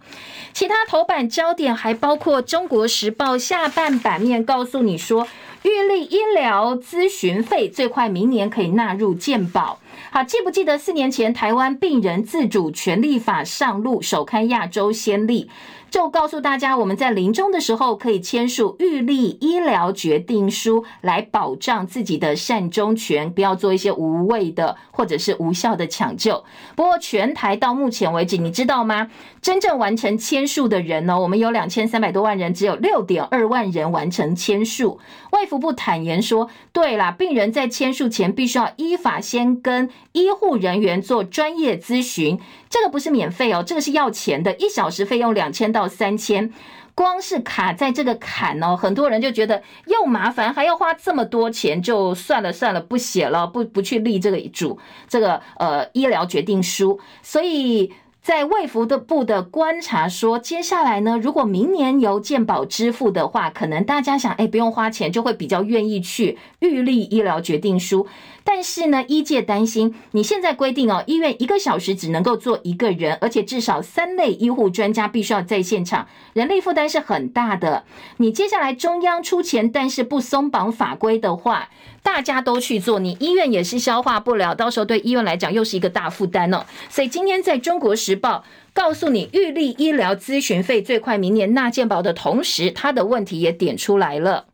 [0.53, 5.25] 其他头版焦点还包括中国时报下半版面告诉你说。
[5.67, 9.77] 预立医疗咨询费最快明年可以纳入健保。
[10.09, 15.49] 好，记不记得四年前台湾病人自主权利法上路，首开亚洲先例。
[15.89, 26.43] 就告诉大家，我们在临终的时候可以签署预立医疗决定书，来保障自己的善终权，不要做一些无谓的或者是无效的抢救。
[26.75, 29.09] 不过，全台到目前为止，你知道吗？
[29.41, 31.19] 真正完成签署的人呢？
[31.19, 34.99] 我们有两千三百多万人，只有六点二万人完成签署。
[35.31, 42.39] 卫福部坦言说，对啦，病人在签署前必须要依法先跟医护人员做专业咨询。
[42.69, 46.51] 这个不是免费哦，这个是要钱的，一小时费用两千到三千，
[46.95, 57.93] 光是卡在这个坎哦，很多人就觉得又麻烦，还要花这么多钱，就算了算了，不写了，不不去立这个主这个呃医疗决定书，所以。
[58.19, 68.05] 在卫福的部的观察说，接下来呢，如果明年由健保支付的话，可能大家想，哎，不用花钱，就会比较愿意去预立医疗决定书。
[68.49, 77.83] 但是呢，医界担心，你现在规定哦，医院一个小时只能够做一个人，而且至少三类医护专家必须要在现场，人力负担是很大的。
[78.15, 81.67] 你接下来中央出钱，但是不松绑法规的话。
[82.03, 86.65] 大家都去做，你医院也是消化不了，到时候对医院来讲又是一个大负担哦。
[86.89, 94.45] 所以今天在中国时报告诉你，预立医疗咨询费最快明年纳健保的同时，他的问题也点出来了。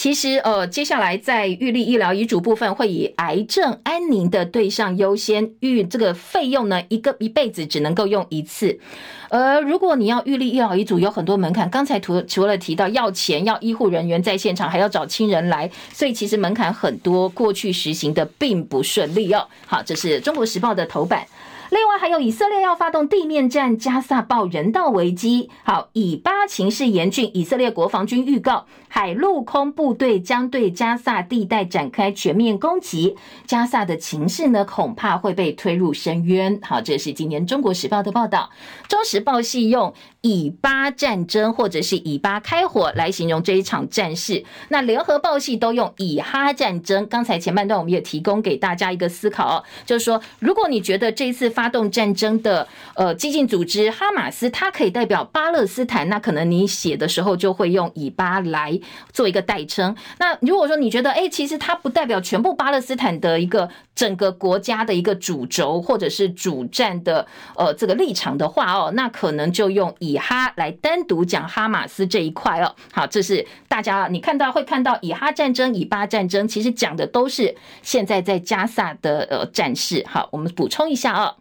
[0.00, 8.80] 其实，呃，接下来在预立医疗遗嘱部分，会以癌症安宁的对象优先，预这个费用呢，一个一辈子只能够用一次。
[9.28, 11.68] 而如果你要预立医疗遗嘱，有很多门槛。
[11.68, 17.28] 刚才除除了提到要钱、要医护人员在现场，还要找亲人来，所以其实门槛很多。
[17.28, 19.46] 过去实行的并不顺利哦。
[19.66, 21.26] 好，这是中国时报的头版。
[21.70, 25.50] 另外还有以色列要发动地面战，加萨爆人道危机。
[25.62, 36.58] 好，以巴情势严峻，以色列国防军预告，海陆空部队将对加萨地带展开全面攻击，加萨的情势呢，恐怕会被推入深渊。
[36.62, 38.50] 好，这是今年《中国时报》的报道，
[38.90, 47.06] 《中时报》系用以巴战争或者是以巴开火来形容这一场战事，那《联合报》系都用以哈战争。
[47.06, 58.80] 刚才前半段我们也提供给大家一个思考哦，就是说，如果你觉得这次发发动战争的呃激进组织哈马斯，它可以代表巴勒斯坦，那可能你写的时候就会用以巴来
[59.12, 59.94] 做一个代称。
[60.18, 72.74] 那如果说你觉得哎，其实它不代表全部巴勒斯坦的一个整个国家的一个主轴或者是主战的呃这个立场的话哦，那可能就用以哈来单独讲哈马斯这一块哦。
[72.90, 80.02] 好，这是大家你看到会看到以哈战争、以巴战争，其实讲的都是现在在加萨的呃战事。
[80.08, 81.36] 好，我们补充一下哦。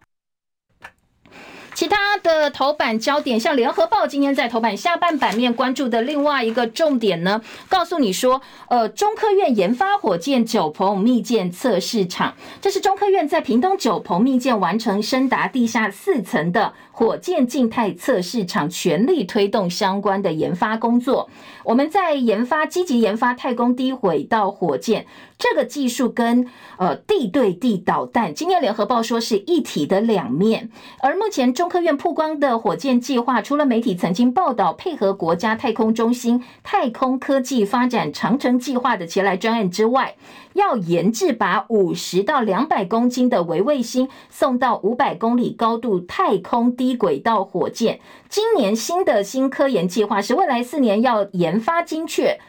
[1.79, 21.29] 其他的头版焦点，像联合报今天在头版下半版面关注的另外一个重点呢，告诉你说，呃，中科院研发火箭九鹏密件测试场，这是中科院在屏东九鹏密件完成深达地下四层的火箭静态测试场，全力推动相关的研发工作。
[21.69, 25.05] 我们在研发，积极研发太空低轨道火箭。
[25.37, 30.71] 这个技术跟呃地对地导弹，今天联合报说是一体的两面。
[30.99, 40.15] 而目前中科院曝光的火箭计划，除了媒体曾经报道配合国家太空中心太空科技发展长城计划的前来专案之外，
[40.53, 47.99] 要研制把五十到两百公斤的微卫星送到五百公里高度太空低轨道火箭。
[48.27, 52.39] 今年新的新科研计划是未来四年要研发精确。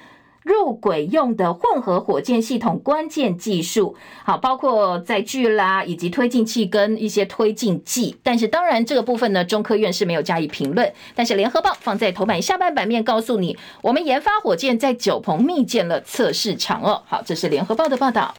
[0.43, 3.95] 入轨用的混合火箭系统关键技术，
[4.25, 8.17] 好，包括载具啦，以及推进器跟一些推进剂。
[8.23, 10.91] 但是当然这个部分呢，中科院是没有加以评论。
[11.15, 17.03] 但是联合报放在头版下半版面告诉你，我们研发火箭在九鹏密建了测试场哦。
[17.07, 18.35] 好，这是联合报的报道。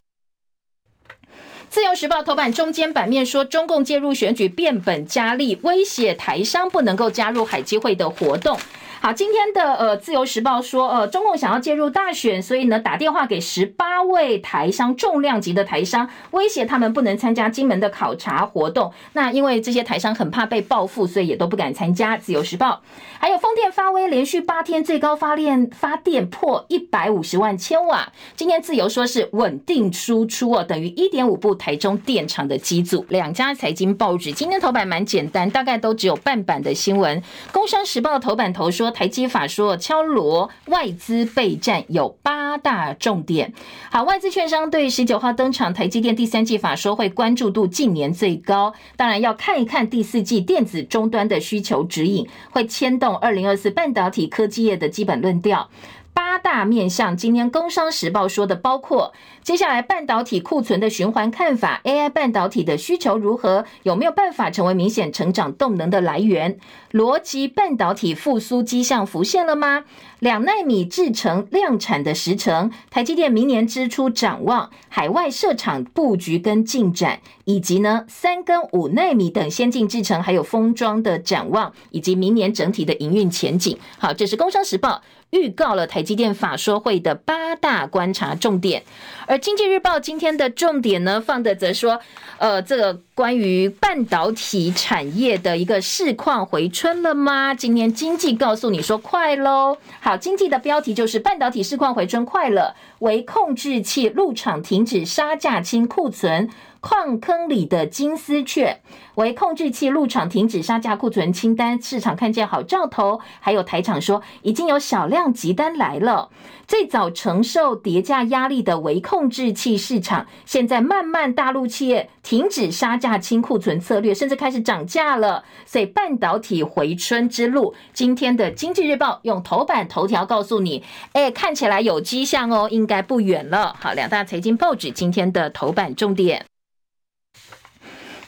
[1.70, 8.58] 自由时报头版中间版面说，中共介入选举变本加厉，威胁台商不能够加入海基会的活动。
[9.04, 18.92] 好，今天的呃，《自由时报》说，呃，中共想要介入大选，所以呢，打电话给十八位台商，重量级的台商，威胁他们不能参加金门的考察活动。
[19.14, 22.16] 那因为这些台商很怕被报复，所以也都不敢参加。
[22.20, 22.74] 《自由时报》
[23.18, 28.12] 还有风电发威，连续八天最高发电发电破一百五十万千瓦。
[28.36, 33.04] 今天自由说是稳定输出哦，等于一点五部台中电厂的机组。
[33.08, 37.20] 两家财经报纸今天头版蛮简单，大概都只有半版的新闻。
[37.50, 38.91] 《工商时报》头版头说。
[38.92, 43.52] 台积法说敲锣外资备战有八大重点。
[43.90, 55.68] 好，外资券商对十九号登场台积电第三季法说会关注度近年最高，当然要看一看第四季电子终端的需求指引，会牵动二零二四半导体科技业的基本论调。
[56.14, 66.58] 八大面向，今天《工商时报》说的包括接下来半导体库存的循环看法，AI 半导体的需求如何，有没有办法成为明显成长动能的来源？
[66.92, 69.84] 逻辑半导体复苏迹象浮现了吗？
[70.18, 83.78] 两纳米制程量产的时程，台积电明年支出展望，海外设厂布局跟进展，以及呢三跟五纳米等先进制程还有封装的展望，以及明年整体的营运前景。
[83.98, 84.90] 好，这是《工商时报》。
[85.32, 88.82] 预告了台积电法说会的八大观察重点，
[89.26, 91.98] 而经济日报今天的重点呢，放的则说，
[92.36, 97.54] 呃，这个关于半导体产业的一个市况回春了吗？
[97.54, 99.78] 今天经济告诉你说快喽。
[100.00, 106.50] 好，经济的标题就是半导体市况回春快了，微控制器入场停止杀价清库存。
[106.82, 108.82] 矿坑里的金丝雀，
[109.14, 113.20] 微控制器入场停止杀价库存清单，市场看见好兆头。
[113.38, 116.28] 还有台厂说已经有少量急单来了。
[116.66, 125.44] 最早承受跌价压力的微控制器市场，现在慢慢大陆企业停止杀价清库存策略，甚至开始涨价了。
[125.64, 133.76] 所以半导体回春之路，今天的经济日报用头版头条告诉你，哎，看起来有迹象哦，应该不远了。
[133.78, 136.44] 好，两大财经报纸今天的头版重点。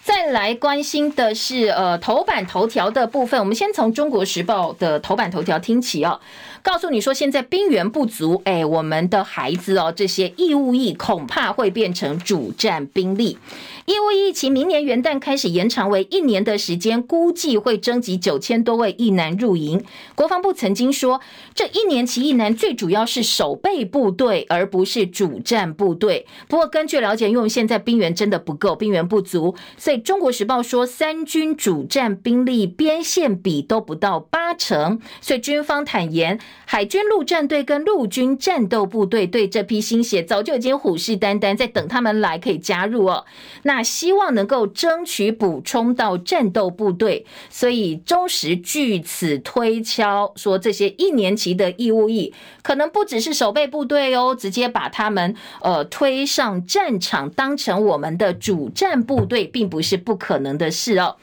[0.05, 6.21] 再来关心的是，呃，头版头条的部分，我们先从中国时报的头版头条听起哦。
[6.65, 13.37] 告诉你说，现在兵源不足，哎，我们的孩子哦，这些义务役恐怕会变成主战兵力。
[13.85, 19.85] 义务役期明年元旦开始延长为一年的时间，估计会征集九千多位役男入营。
[20.15, 21.21] 国防部曾经说，
[21.55, 26.27] 这一年期役男最主要是守备部队，而不是主战部队。
[26.49, 34.99] 不过根据了解，因为现在兵员真的不够，兵员不足，所以中国时报说，三军主战兵力边线比都不到八成。
[35.21, 43.25] 所以军方坦言，海军陆战队跟陆军战斗部队对这批新血早就已经虎视眈眈，在等他们来可以加入哦。
[43.65, 61.17] 那希望能够争取补充到战斗部队，所以中时据此推敲说，这些一年期的义务役可能不只是守备部队哦，直接把他们呃推上战场，当成我们的主战部队，并不是不可能的事哦。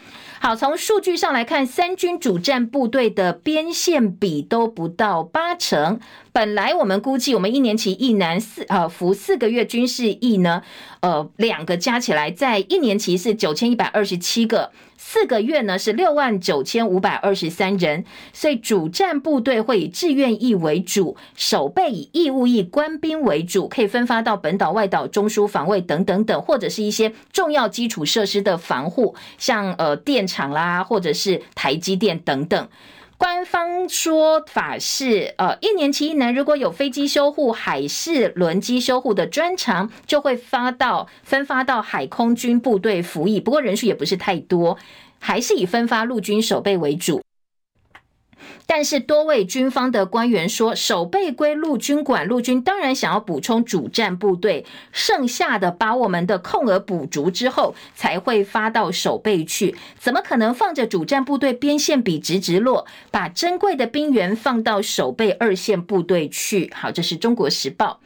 [0.44, 6.00] 好，从数据上来看，三军主战部队的边线比都不到八成。
[6.34, 10.62] 本来我们估计，我们一年期一男四呃服四个月军事役呢，
[11.02, 14.72] 呃两个加起来在一年期是九千一百二十七个。
[15.04, 32.70] 四个月呢是六万九千五百二十三人，所以主战部队会以志愿役为主，守备以义务役官兵为主，可以分发到本岛、外岛、中枢防卫等等等，或者是一些重要基础设施的防护，像呃电厂啦，或者是台积电等等。
[33.22, 44.76] 官方说法是，呃，一年期一男如果有飞机修护、海事轮机修护的专长，就会发到分发到海空军部队服役，不过人数也不是太多，
[45.20, 47.22] 还是以分发陆军守备为主。
[48.66, 59.76] 但是多位军方的官员说，守备归陆军管，陆军当然想要补充主战部队，剩下的把我们的空额补足之后，才会发到守备去。
[60.00, 66.72] 怎么可能放着主战部队边线笔直直落，把珍贵的兵员放到守备二线部队去？
[66.74, 68.00] 好，这是中国时报。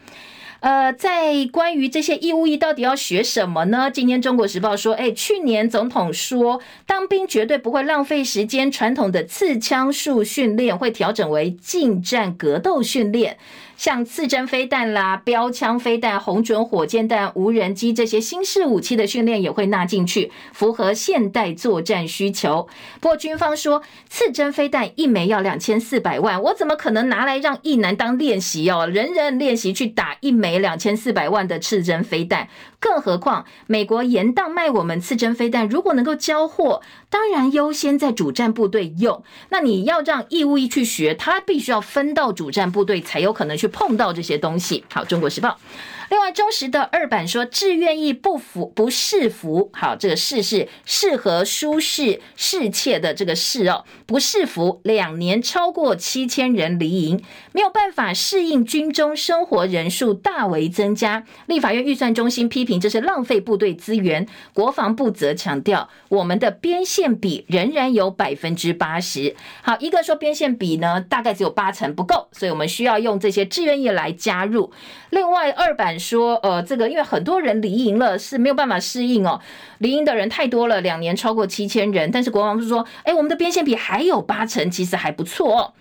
[0.66, 3.92] 呃，在关于这些义务役到底要学什么呢？
[3.92, 13.38] 今天《中国时报》说，哎，去年总统说，当兵绝对不会浪费时间，传统的刺枪术训练会调整为近战格斗训练。
[13.78, 22.68] 像刺针飞弹啦、标枪飞弹、红准火箭弹、无人机这些新式武器的训练也会纳进去，符合现代作战需求。
[23.00, 28.88] 不过军方说，刺针飞弹一枚要两千四百万，我怎么可能拿来让一男当练习哦？
[28.88, 32.48] 人人练习去打一枚两千四百万的刺针飞弹。
[32.86, 39.24] 更何况，美国严当卖我们刺针飞弹，如果能够交货，当然优先在主战部队用。
[39.50, 44.84] 那你要让义务役去学，他必须要分到主战部队，才有可能去碰到这些东西。
[44.94, 45.50] 好，《中国时报》。
[46.10, 61.26] 另外，中时的二版说，志愿役不服不适服，好，这个适是适合、舒适、适切的这个适哦，不适服，两年超过七千人离营，没有办法适应军中生活人数大为增加。
[61.48, 69.36] 立法院预算中心批评这是浪费部队资源，国防部则强调，我们的边线比仍然有百分之八十。
[69.64, 74.72] 好，一个说边线比呢，大概只有八成不够，所以我们需要用这些志愿役来加入。
[75.10, 75.95] 另外，二版。
[76.00, 79.40] 说呃，这个因为很多人离营了，是没有办法适应哦。
[79.80, 82.10] 离营的人太多了，两年超过七千人。
[82.12, 85.74] 但是国王是说，哎，我们的边线比还有八成，其实还不错哦。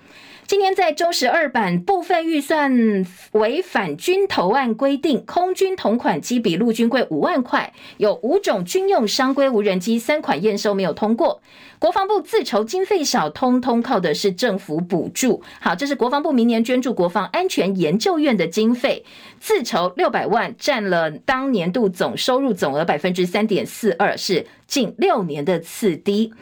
[0.46, 11.40] 今天在中十二版部分预算违反军投案规定，空军同款机比陆军贵五万块，有五种军用商规无人机三款验收没有通过。
[11.78, 15.42] 国防部自筹经费少，通通靠的是政府补助。
[15.60, 19.02] 好，这是国防部明年捐助国防安全研究院的经费，
[19.40, 26.34] 自筹六百万，占了当年度总收入总额百分之三点四二，是近六年的次低。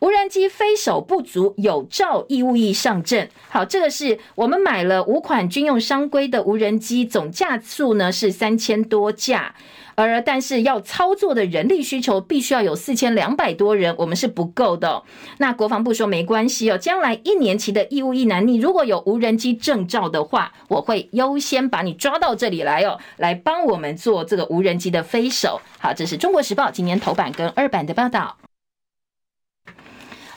[0.00, 3.28] 无人机飞手不足，有照义务役上阵。
[3.50, 9.54] 好，这个是我们买了五款军用商规的无人机，总架数呢是三千多架，
[9.96, 15.02] 而但是要操作的人力需求必须要有四千两百多人，我们是不够的。
[15.36, 25.60] 那国防部说没关系哦，将来一年期的义务役男，你如果有无人机证照的话，我会优先把你抓到这里来哦，来帮我们做这个无人机的飞手。
[25.78, 28.38] 好，这是中国时报今年头版跟二版的报道。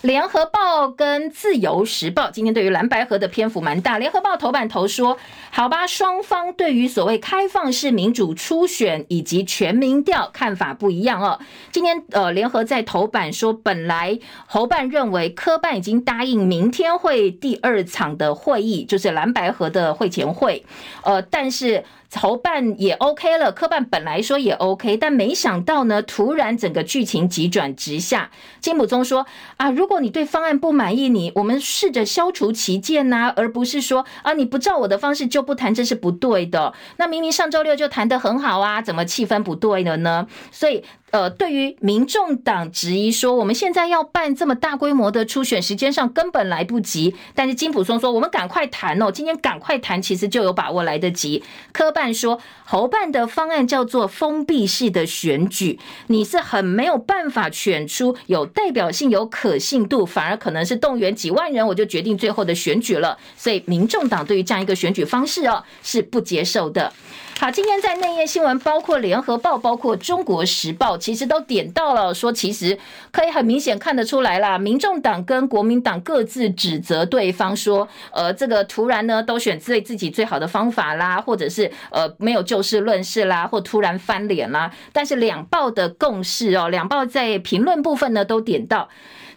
[0.03, 3.97] 联合报跟自由时报今天对于蓝白合的篇幅蛮大。
[3.97, 5.17] 联合报头版头说
[5.49, 11.39] ：“好吧，双方对于所谓开放式民主初选以及全民调看法不一样哦。”
[11.71, 20.65] 今天呃，联合在头版说，本来侯办认为科办已经答应明天会第二场的会议，就是蓝白合的会前会，
[21.03, 21.85] 呃，但是。
[22.15, 28.29] 侯办也 OK 了，科办本来说也 OK，但没想到呢，突然整个剧情急转直下。
[28.59, 29.25] 金溥聪说
[29.57, 36.73] 啊，如果果你对方案不满意，你我们试着消除歧见呐、而不是说啊，你不照我的方式就不谈，这是不对的。
[36.97, 40.27] 那明明上周六就谈得很好啊，怎么气氛不对了呢？
[40.51, 40.83] 所以。
[41.13, 47.13] 呃，对于民众党质疑说，我们现在要办这么大规模的初选，时间上根本来不及。
[47.35, 51.43] 但是金溥聪说，我们赶快谈哦，今天赶快谈，其实就有把握来得及。
[51.71, 63.17] 科办说，侯办的方案叫做封闭式的选举，你是很没有办法选出有代表性、有可信度，反而可能是动员几万人，我就决定最后的选举了。
[63.35, 66.91] 所以民众党对于这样一个选举方式哦，是不接受的。
[67.39, 72.77] 好，今天在内页新闻，包括联合报、包括中国时报，其实都点到了，说其实
[73.11, 84.71] 可以很明显看得出来啦，民众党跟国民党各自指责对方说，呃，这个突然呢都选最自己最好的方法啦，或者是呃没有就事论事啦，或突然翻脸啦。
[84.93, 88.87] 但是两报的共识哦，两报在评论部分呢都点到。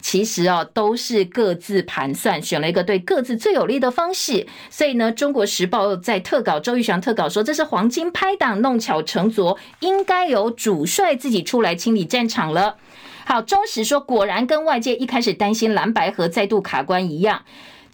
[0.01, 4.47] 其实哦，都是各自盘算，选了一个对各自最有利的方式。
[4.71, 12.77] 所以呢，《中国时报》在特稿，周玉祥特稿说，这是黄金拍档，弄巧成拙，应该由主帅自己出来清理战场了。
[13.25, 17.43] 好，中时说，果然跟外界一开始担心蓝白河再度卡关一样。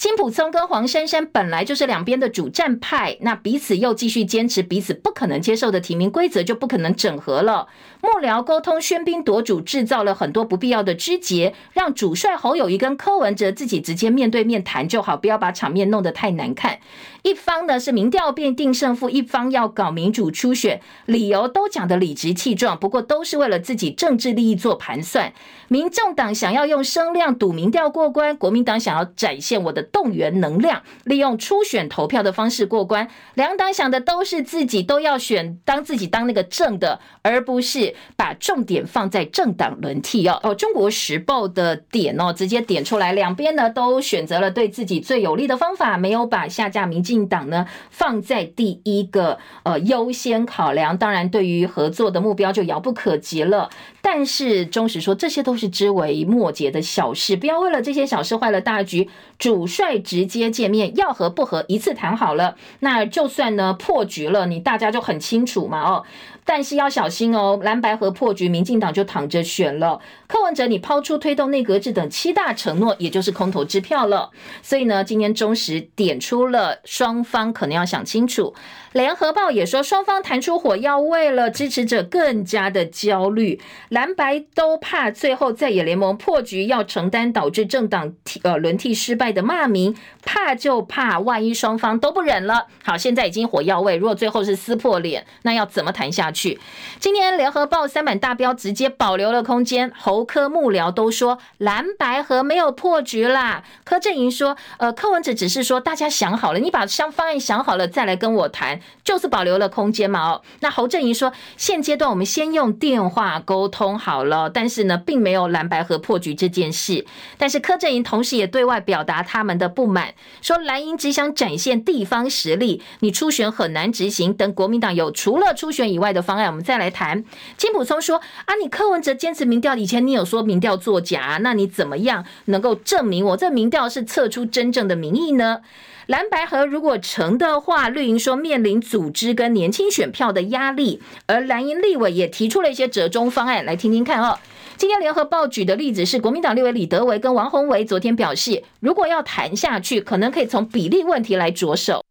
[0.03, 7.69] 金普聪跟黄珊珊本来就是两边的主战派，那彼此又继续坚持彼此不可能接受的提名规则，就不可能整合了。
[8.01, 16.81] 幕僚沟通喧宾夺主，制造了很多不必要的枝节，让主帅侯友谊跟柯文哲自己直接面对面谈就好，不要把场面弄得太难看。
[17.23, 25.33] 一方呢是民调便定胜负，一方要搞民主初选，理由都讲得理直气壮，不过都是为了自己政治利益做盘算。
[25.69, 33.09] 民众党想要用声量赌民调过关，国民党想要展现我的动员能量，利用初选投票的方式过关。
[33.35, 40.41] 两党想的都是自己都要选，当自己当那个正的，而不是把重点放在政党轮替哦。
[40.43, 47.12] 哦，中国时报的点哦，直接点出来，两边呢都选择了对自己最有利的方法，没有把下架民进。
[47.13, 53.69] 进党呢放在第一个呃优先考量，当然对于合作的目标就遥不可及了。
[54.01, 59.11] 但是中时说，这些都是枝微末节的小事，不要为了这些小事坏了大局。
[59.39, 66.05] 主帅直接见面，要和不和一次谈好了，那就算呢破局了，你大家就很清楚嘛哦。
[66.45, 70.01] 但是要小心哦，蓝白合破局，民进党就躺着选了。
[70.33, 74.31] 柯文哲，你抛出推动内阁制等七大承诺，也就是空头支票了。
[74.63, 78.55] 所以呢，今天中时点出了双方可能要想清楚。
[78.93, 83.61] 联合报也说，双方谈出火药味了，支持者更加的焦虑，
[83.91, 92.69] 蓝白都怕最后在野联盟破局，要承担导致政党替呃轮替失败的骂名，怕就怕万一双方都不忍了。
[92.83, 96.59] 好，现在已经火药味，如果最后是撕破脸，那要怎么谈下去？
[96.99, 103.63] 今天联合报三版大标直接保留了空间，侯柯幕僚都说蓝白合没有破局啦。
[103.85, 108.81] 柯阵营说，呃，柯文哲只是说大家想好了，你把相方案想好了再来跟我谈。
[109.05, 117.05] 就是保留了空间嘛哦，那侯阵营说，现阶段我们先用电话沟通好了，但是呢，并没有蓝白合破局这件事。
[117.37, 127.25] 但是柯阵营同时也对外表达他们的不满，说蓝营只想展现地方实力，你初选很难执行，等国民党有除了初选以外的方案，我们再来谈。
[127.57, 135.61] 金普聪说啊，你柯文哲坚持民调，以前你有说民调作假，那你怎么样能够证明我这民调是测出真正的民意呢？
[136.07, 144.39] 蓝白合如果成的话，绿营说面临组织跟年轻选票的压力，而蓝营立委也提出了一些折中方案，来听听看哦。
[144.77, 152.05] 今天联合报举的例子是，国民党立委李德维跟王鸿薇昨天表示，如果要谈下去，可能可以从比例问题来着手。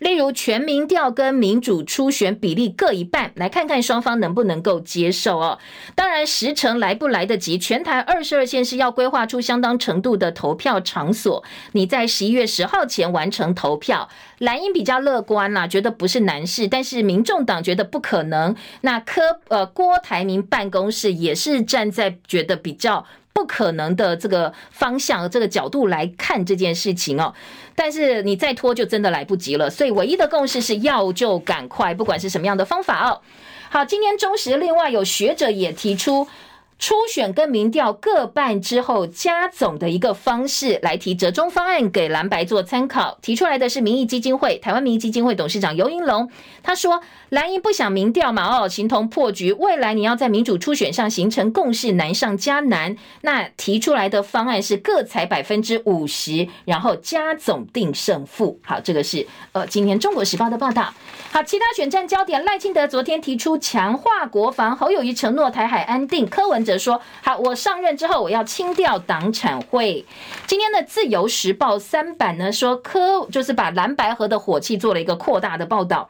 [0.00, 5.58] 例如全民调跟民主初选比例各一半，来看看双方能不能够接受哦。
[5.94, 14.08] 当然时程来不来得及，全台二十二县市要规划出相当程度的投票场所，你在十一月十号前完成投票。
[14.38, 18.56] 蓝营比较乐观啦，觉得不是难事，但是民众党觉得不可能。
[18.80, 23.06] 那柯呃郭台铭办公室也是站在觉得比较。
[23.32, 27.34] 不可能的这个方向，这个角度来看这件事情哦。
[27.74, 33.20] 但是你再拖就真的来不及了，所以唯一的共识是要就赶快，不管是什么样的方法哦。
[33.70, 36.26] 好，今天中时另外有学者也提出。
[36.80, 43.18] 初选跟民调各半之后加总的一个方式来提折中方案给蓝白做参考。
[43.20, 46.30] 提出来的是民意基金会台湾民意基金会董事长尤英龙，
[46.62, 49.52] 他说蓝营不想民调嘛，哦，形同破局。
[49.52, 52.96] 未来你要在民主初选上形成共识，难上加难。
[53.20, 58.58] 那提出来的方案是各采百分之五十，然后加总定胜负。
[58.64, 60.94] 好，这个是呃今天中国时报的报道。
[61.30, 70.04] 好，其他选战焦点，赖清德昨天提出强化国防，侯友谊承诺台海安定，柯文说好，我上任之后我要清掉党产会。
[70.46, 76.08] 今天的自由时报三版呢说科就是把蓝白河的火气做了一个扩大的报道。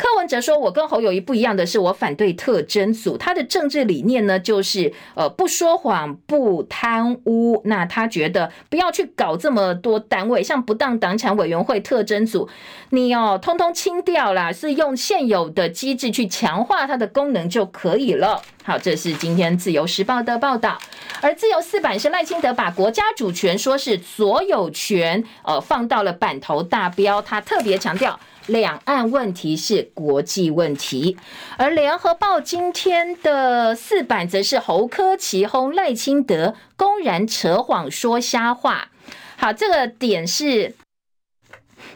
[0.00, 3.18] 柯文哲说：“我跟侯友宜不一样的是，我反对特征组。
[3.18, 7.60] 他的政治理念呢，就是呃不说谎、不贪污。
[7.66, 12.48] 那他觉得不要去搞这么多单位，像不当党产委员会、特征组，
[12.88, 20.78] 你哦通通清掉啦，是用现有的机制去强化它的功能就可以了。”好，这是今天自由时报的报道。
[21.20, 28.18] 而自由四版是赖清德把国家主权说是所有权，呃放到了版头大标，他特别强调。
[28.50, 31.16] 两岸问题是国际问题，
[31.56, 38.88] 而联合报今天的四版则是侯科齐轰赖清德，公然扯谎说瞎话。
[39.36, 40.74] 好，这个点是。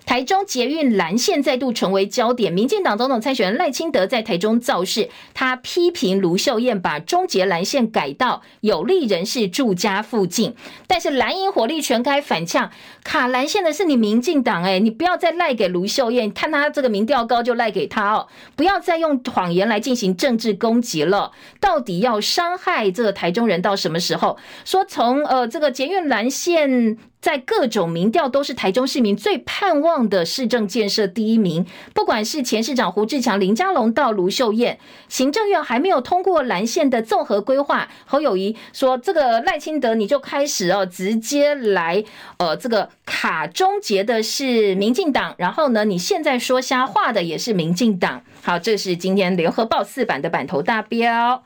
[0.06, 10.54] 台中捷运蓝线再度成为焦点，民进党总统参选人赖清德在台中造势，他批评卢秀燕把中捷蓝线改到有利人士住家附近，
[10.86, 12.70] 但是蓝营火力全开反呛，
[13.02, 24.36] 卡蓝线的是你民进党哎，你不要再赖给卢秀燕，看他这个民调高就赖给他哦，不要再用谎言来进行政治攻击了，到底要伤害这个台中人到什么时候？
[24.64, 26.98] 说从呃这个捷运蓝线。
[27.24, 31.64] 在各种民调都是台中市民最盼望的市政建设第一名，
[31.94, 42.04] 不管是前市长胡志强、林佳龙到卢秀燕，行政院还没有通过蓝线的综合规划，侯友宜说这个赖清德你就开始哦，直接来
[42.36, 51.42] 呃这个卡终结的是民进党，然后呢你现在说瞎话的也是民进党，好，这是今天联合报四版的版头大标。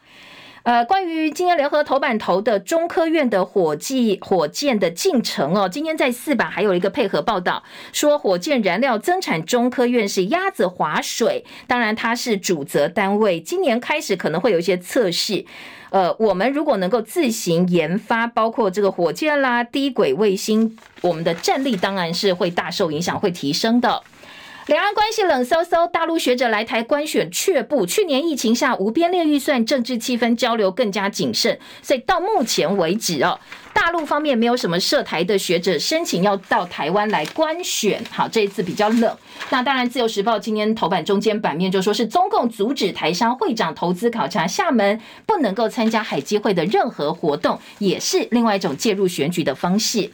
[0.68, 15.46] 呃，关于今天联合头版头的中科院的火计火箭的进程哦，今天在四版还有一个配合报道，说火箭燃料增产中科院是鸭子划水，当然它是主责单位，今年开始可能会有一些测试。
[15.88, 24.02] 呃，我们如果能够自行研发，包括这个火箭啦、低轨卫星，我们的战力当然是会大受影响，会提升的。
[24.68, 27.86] 两岸关系冷飕飕，大陆学者来台官选却步。
[27.86, 33.40] 去年疫情下无编列预算，政治气氛交流更加谨慎，所以到目前为止哦，
[33.72, 38.04] 大陆方面没有什么涉台的学者申请要到台湾来观选。
[38.10, 39.16] 好，这一次比较冷。
[39.48, 50.10] 那当然，自由时报今天头版中间版面就说是中共阻止台商会长投资考察厦门，不能够参加海基会的任何活动，也是另外一种介入选举的方式。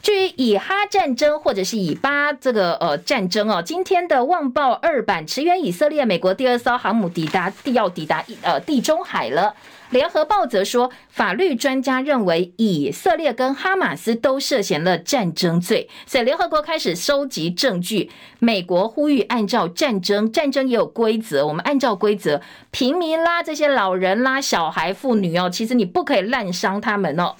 [0.00, 9.54] 至于以哈战争或者是以巴这个呃战争哦，今天的《旺报》二版驰援以色列，美国第二艘航母抵达地要抵达呃地中海了。
[9.90, 18.10] 联合报则说，法律专家认为以色列跟哈马斯都涉嫌了战争罪，所以联合国开始收集证据。
[18.38, 27.34] 美国呼吁按照战争，战争也有规则，我们按照规则，平民啦、这些老人啦、小孩、妇女哦，其实你不可以滥伤他们哦。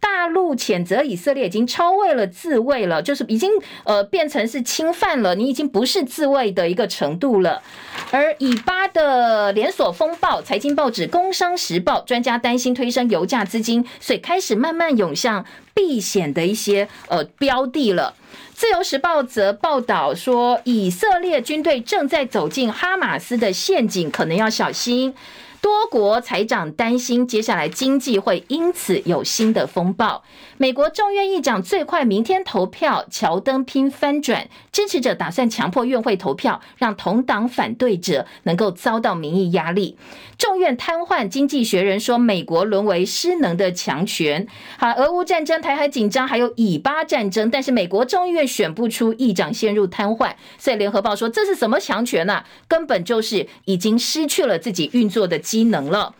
[0.00, 3.52] 大陆谴责以色列已经超越了自卫了，就是已经
[3.84, 7.62] 呃变成是侵犯了，你已经不是自卫的一个程度了。
[8.10, 15.44] 而以巴的连锁风暴，财经报纸《工商时报》专家担心推升油价资金，所以开始慢慢涌向
[15.74, 18.14] 避险的一些呃标的了。
[18.54, 25.14] 自由时报则报道说，以色列军队正在走进哈马斯的陷阱，可能要小心。
[25.60, 30.22] 多国财长担心，接下来经济会因此有新的风暴。
[30.60, 39.96] 美国众院议长最快明天投票，乔登拼翻转，支持者打算强迫院会投票，让同党反对者能够遭到民意压力。
[40.36, 44.46] 众院瘫痪，经济学人说美国沦为失能的强权。
[44.76, 50.34] 好，俄乌战争、台海紧张，还有以巴战争，但是美国众议院选不出议长，陷入瘫痪。
[50.58, 56.14] 所以联合报说，这是什么强权呢、根本就是已经失去了自己运作的机能了。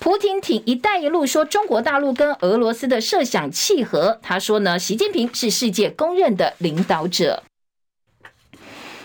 [0.00, 4.18] 蒲亭挺“一带一路”说中国大陆跟俄罗斯的设想契合。
[4.22, 7.42] 他说呢，习近平是世界公认的领导者。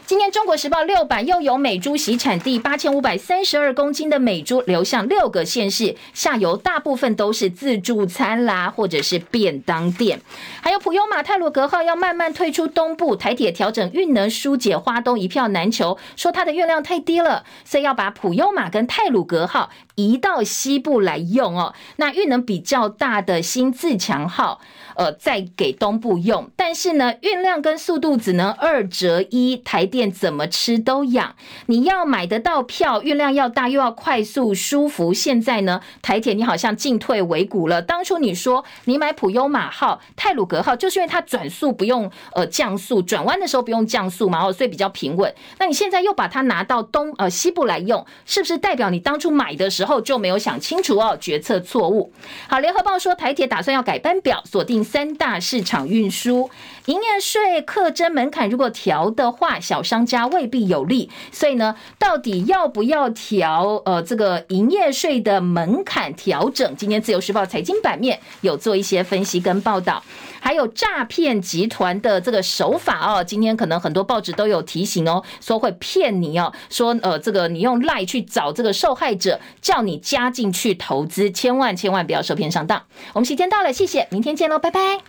[0.05, 10.19] 今天《中国时报》六版又有美猪洗产地八千五百三十二公斤的美猪流向六个县市，下游大部分都是自助餐啦，或者是便当店。
[10.63, 19.69] 还有普悠玛泰鲁格号要慢慢退出东部，台铁调整运能疏解花东一票难求，说它的运量太低了，所以要把普悠玛跟泰鲁格号
[19.99, 21.73] 移到西部来用哦。
[21.97, 24.61] 那运能比较大的新自强号，
[24.95, 26.49] 呃，再给东部用。
[26.55, 31.35] 但是呢，运量跟速度只能二折一，台电怎么吃都痒。
[31.65, 35.13] 你要买得到票，运量要大，又要快速舒服。
[35.13, 37.81] 现在呢，台铁你好像进退维谷了。
[37.81, 45.33] 当初你说你买普悠玛号、泰鲁格号，就是因为它转速不用呃降速，转弯的时候不用降速嘛，哦，所以比较平稳。
[45.57, 51.17] 那你现在又把它拿到东呃西部来用，是不是代表你当初买的时候候就没有想清楚哦？
[51.19, 52.13] 决策错误。
[52.47, 56.49] 好，联合报说台铁打算要改班表，锁定三大市场运输。
[56.85, 61.09] 营业税课征门槛如果调的话，小商家未必有利。
[61.31, 63.81] 所以呢，到底要不要调？
[63.85, 70.01] 呃，这个营业税的门槛调整，今天自由时报财经版面有做一些分析跟报道。
[70.39, 82.81] 还有诈骗集团的这个手法哦，今天可能很多报纸都有提醒哦，说会骗你哦，说呃这个你用赖去找这个受害者，叫你加进去投资，千万千万不要受骗上当。
[83.13, 85.01] 我们时间到了，谢谢，明天见喽，拜拜。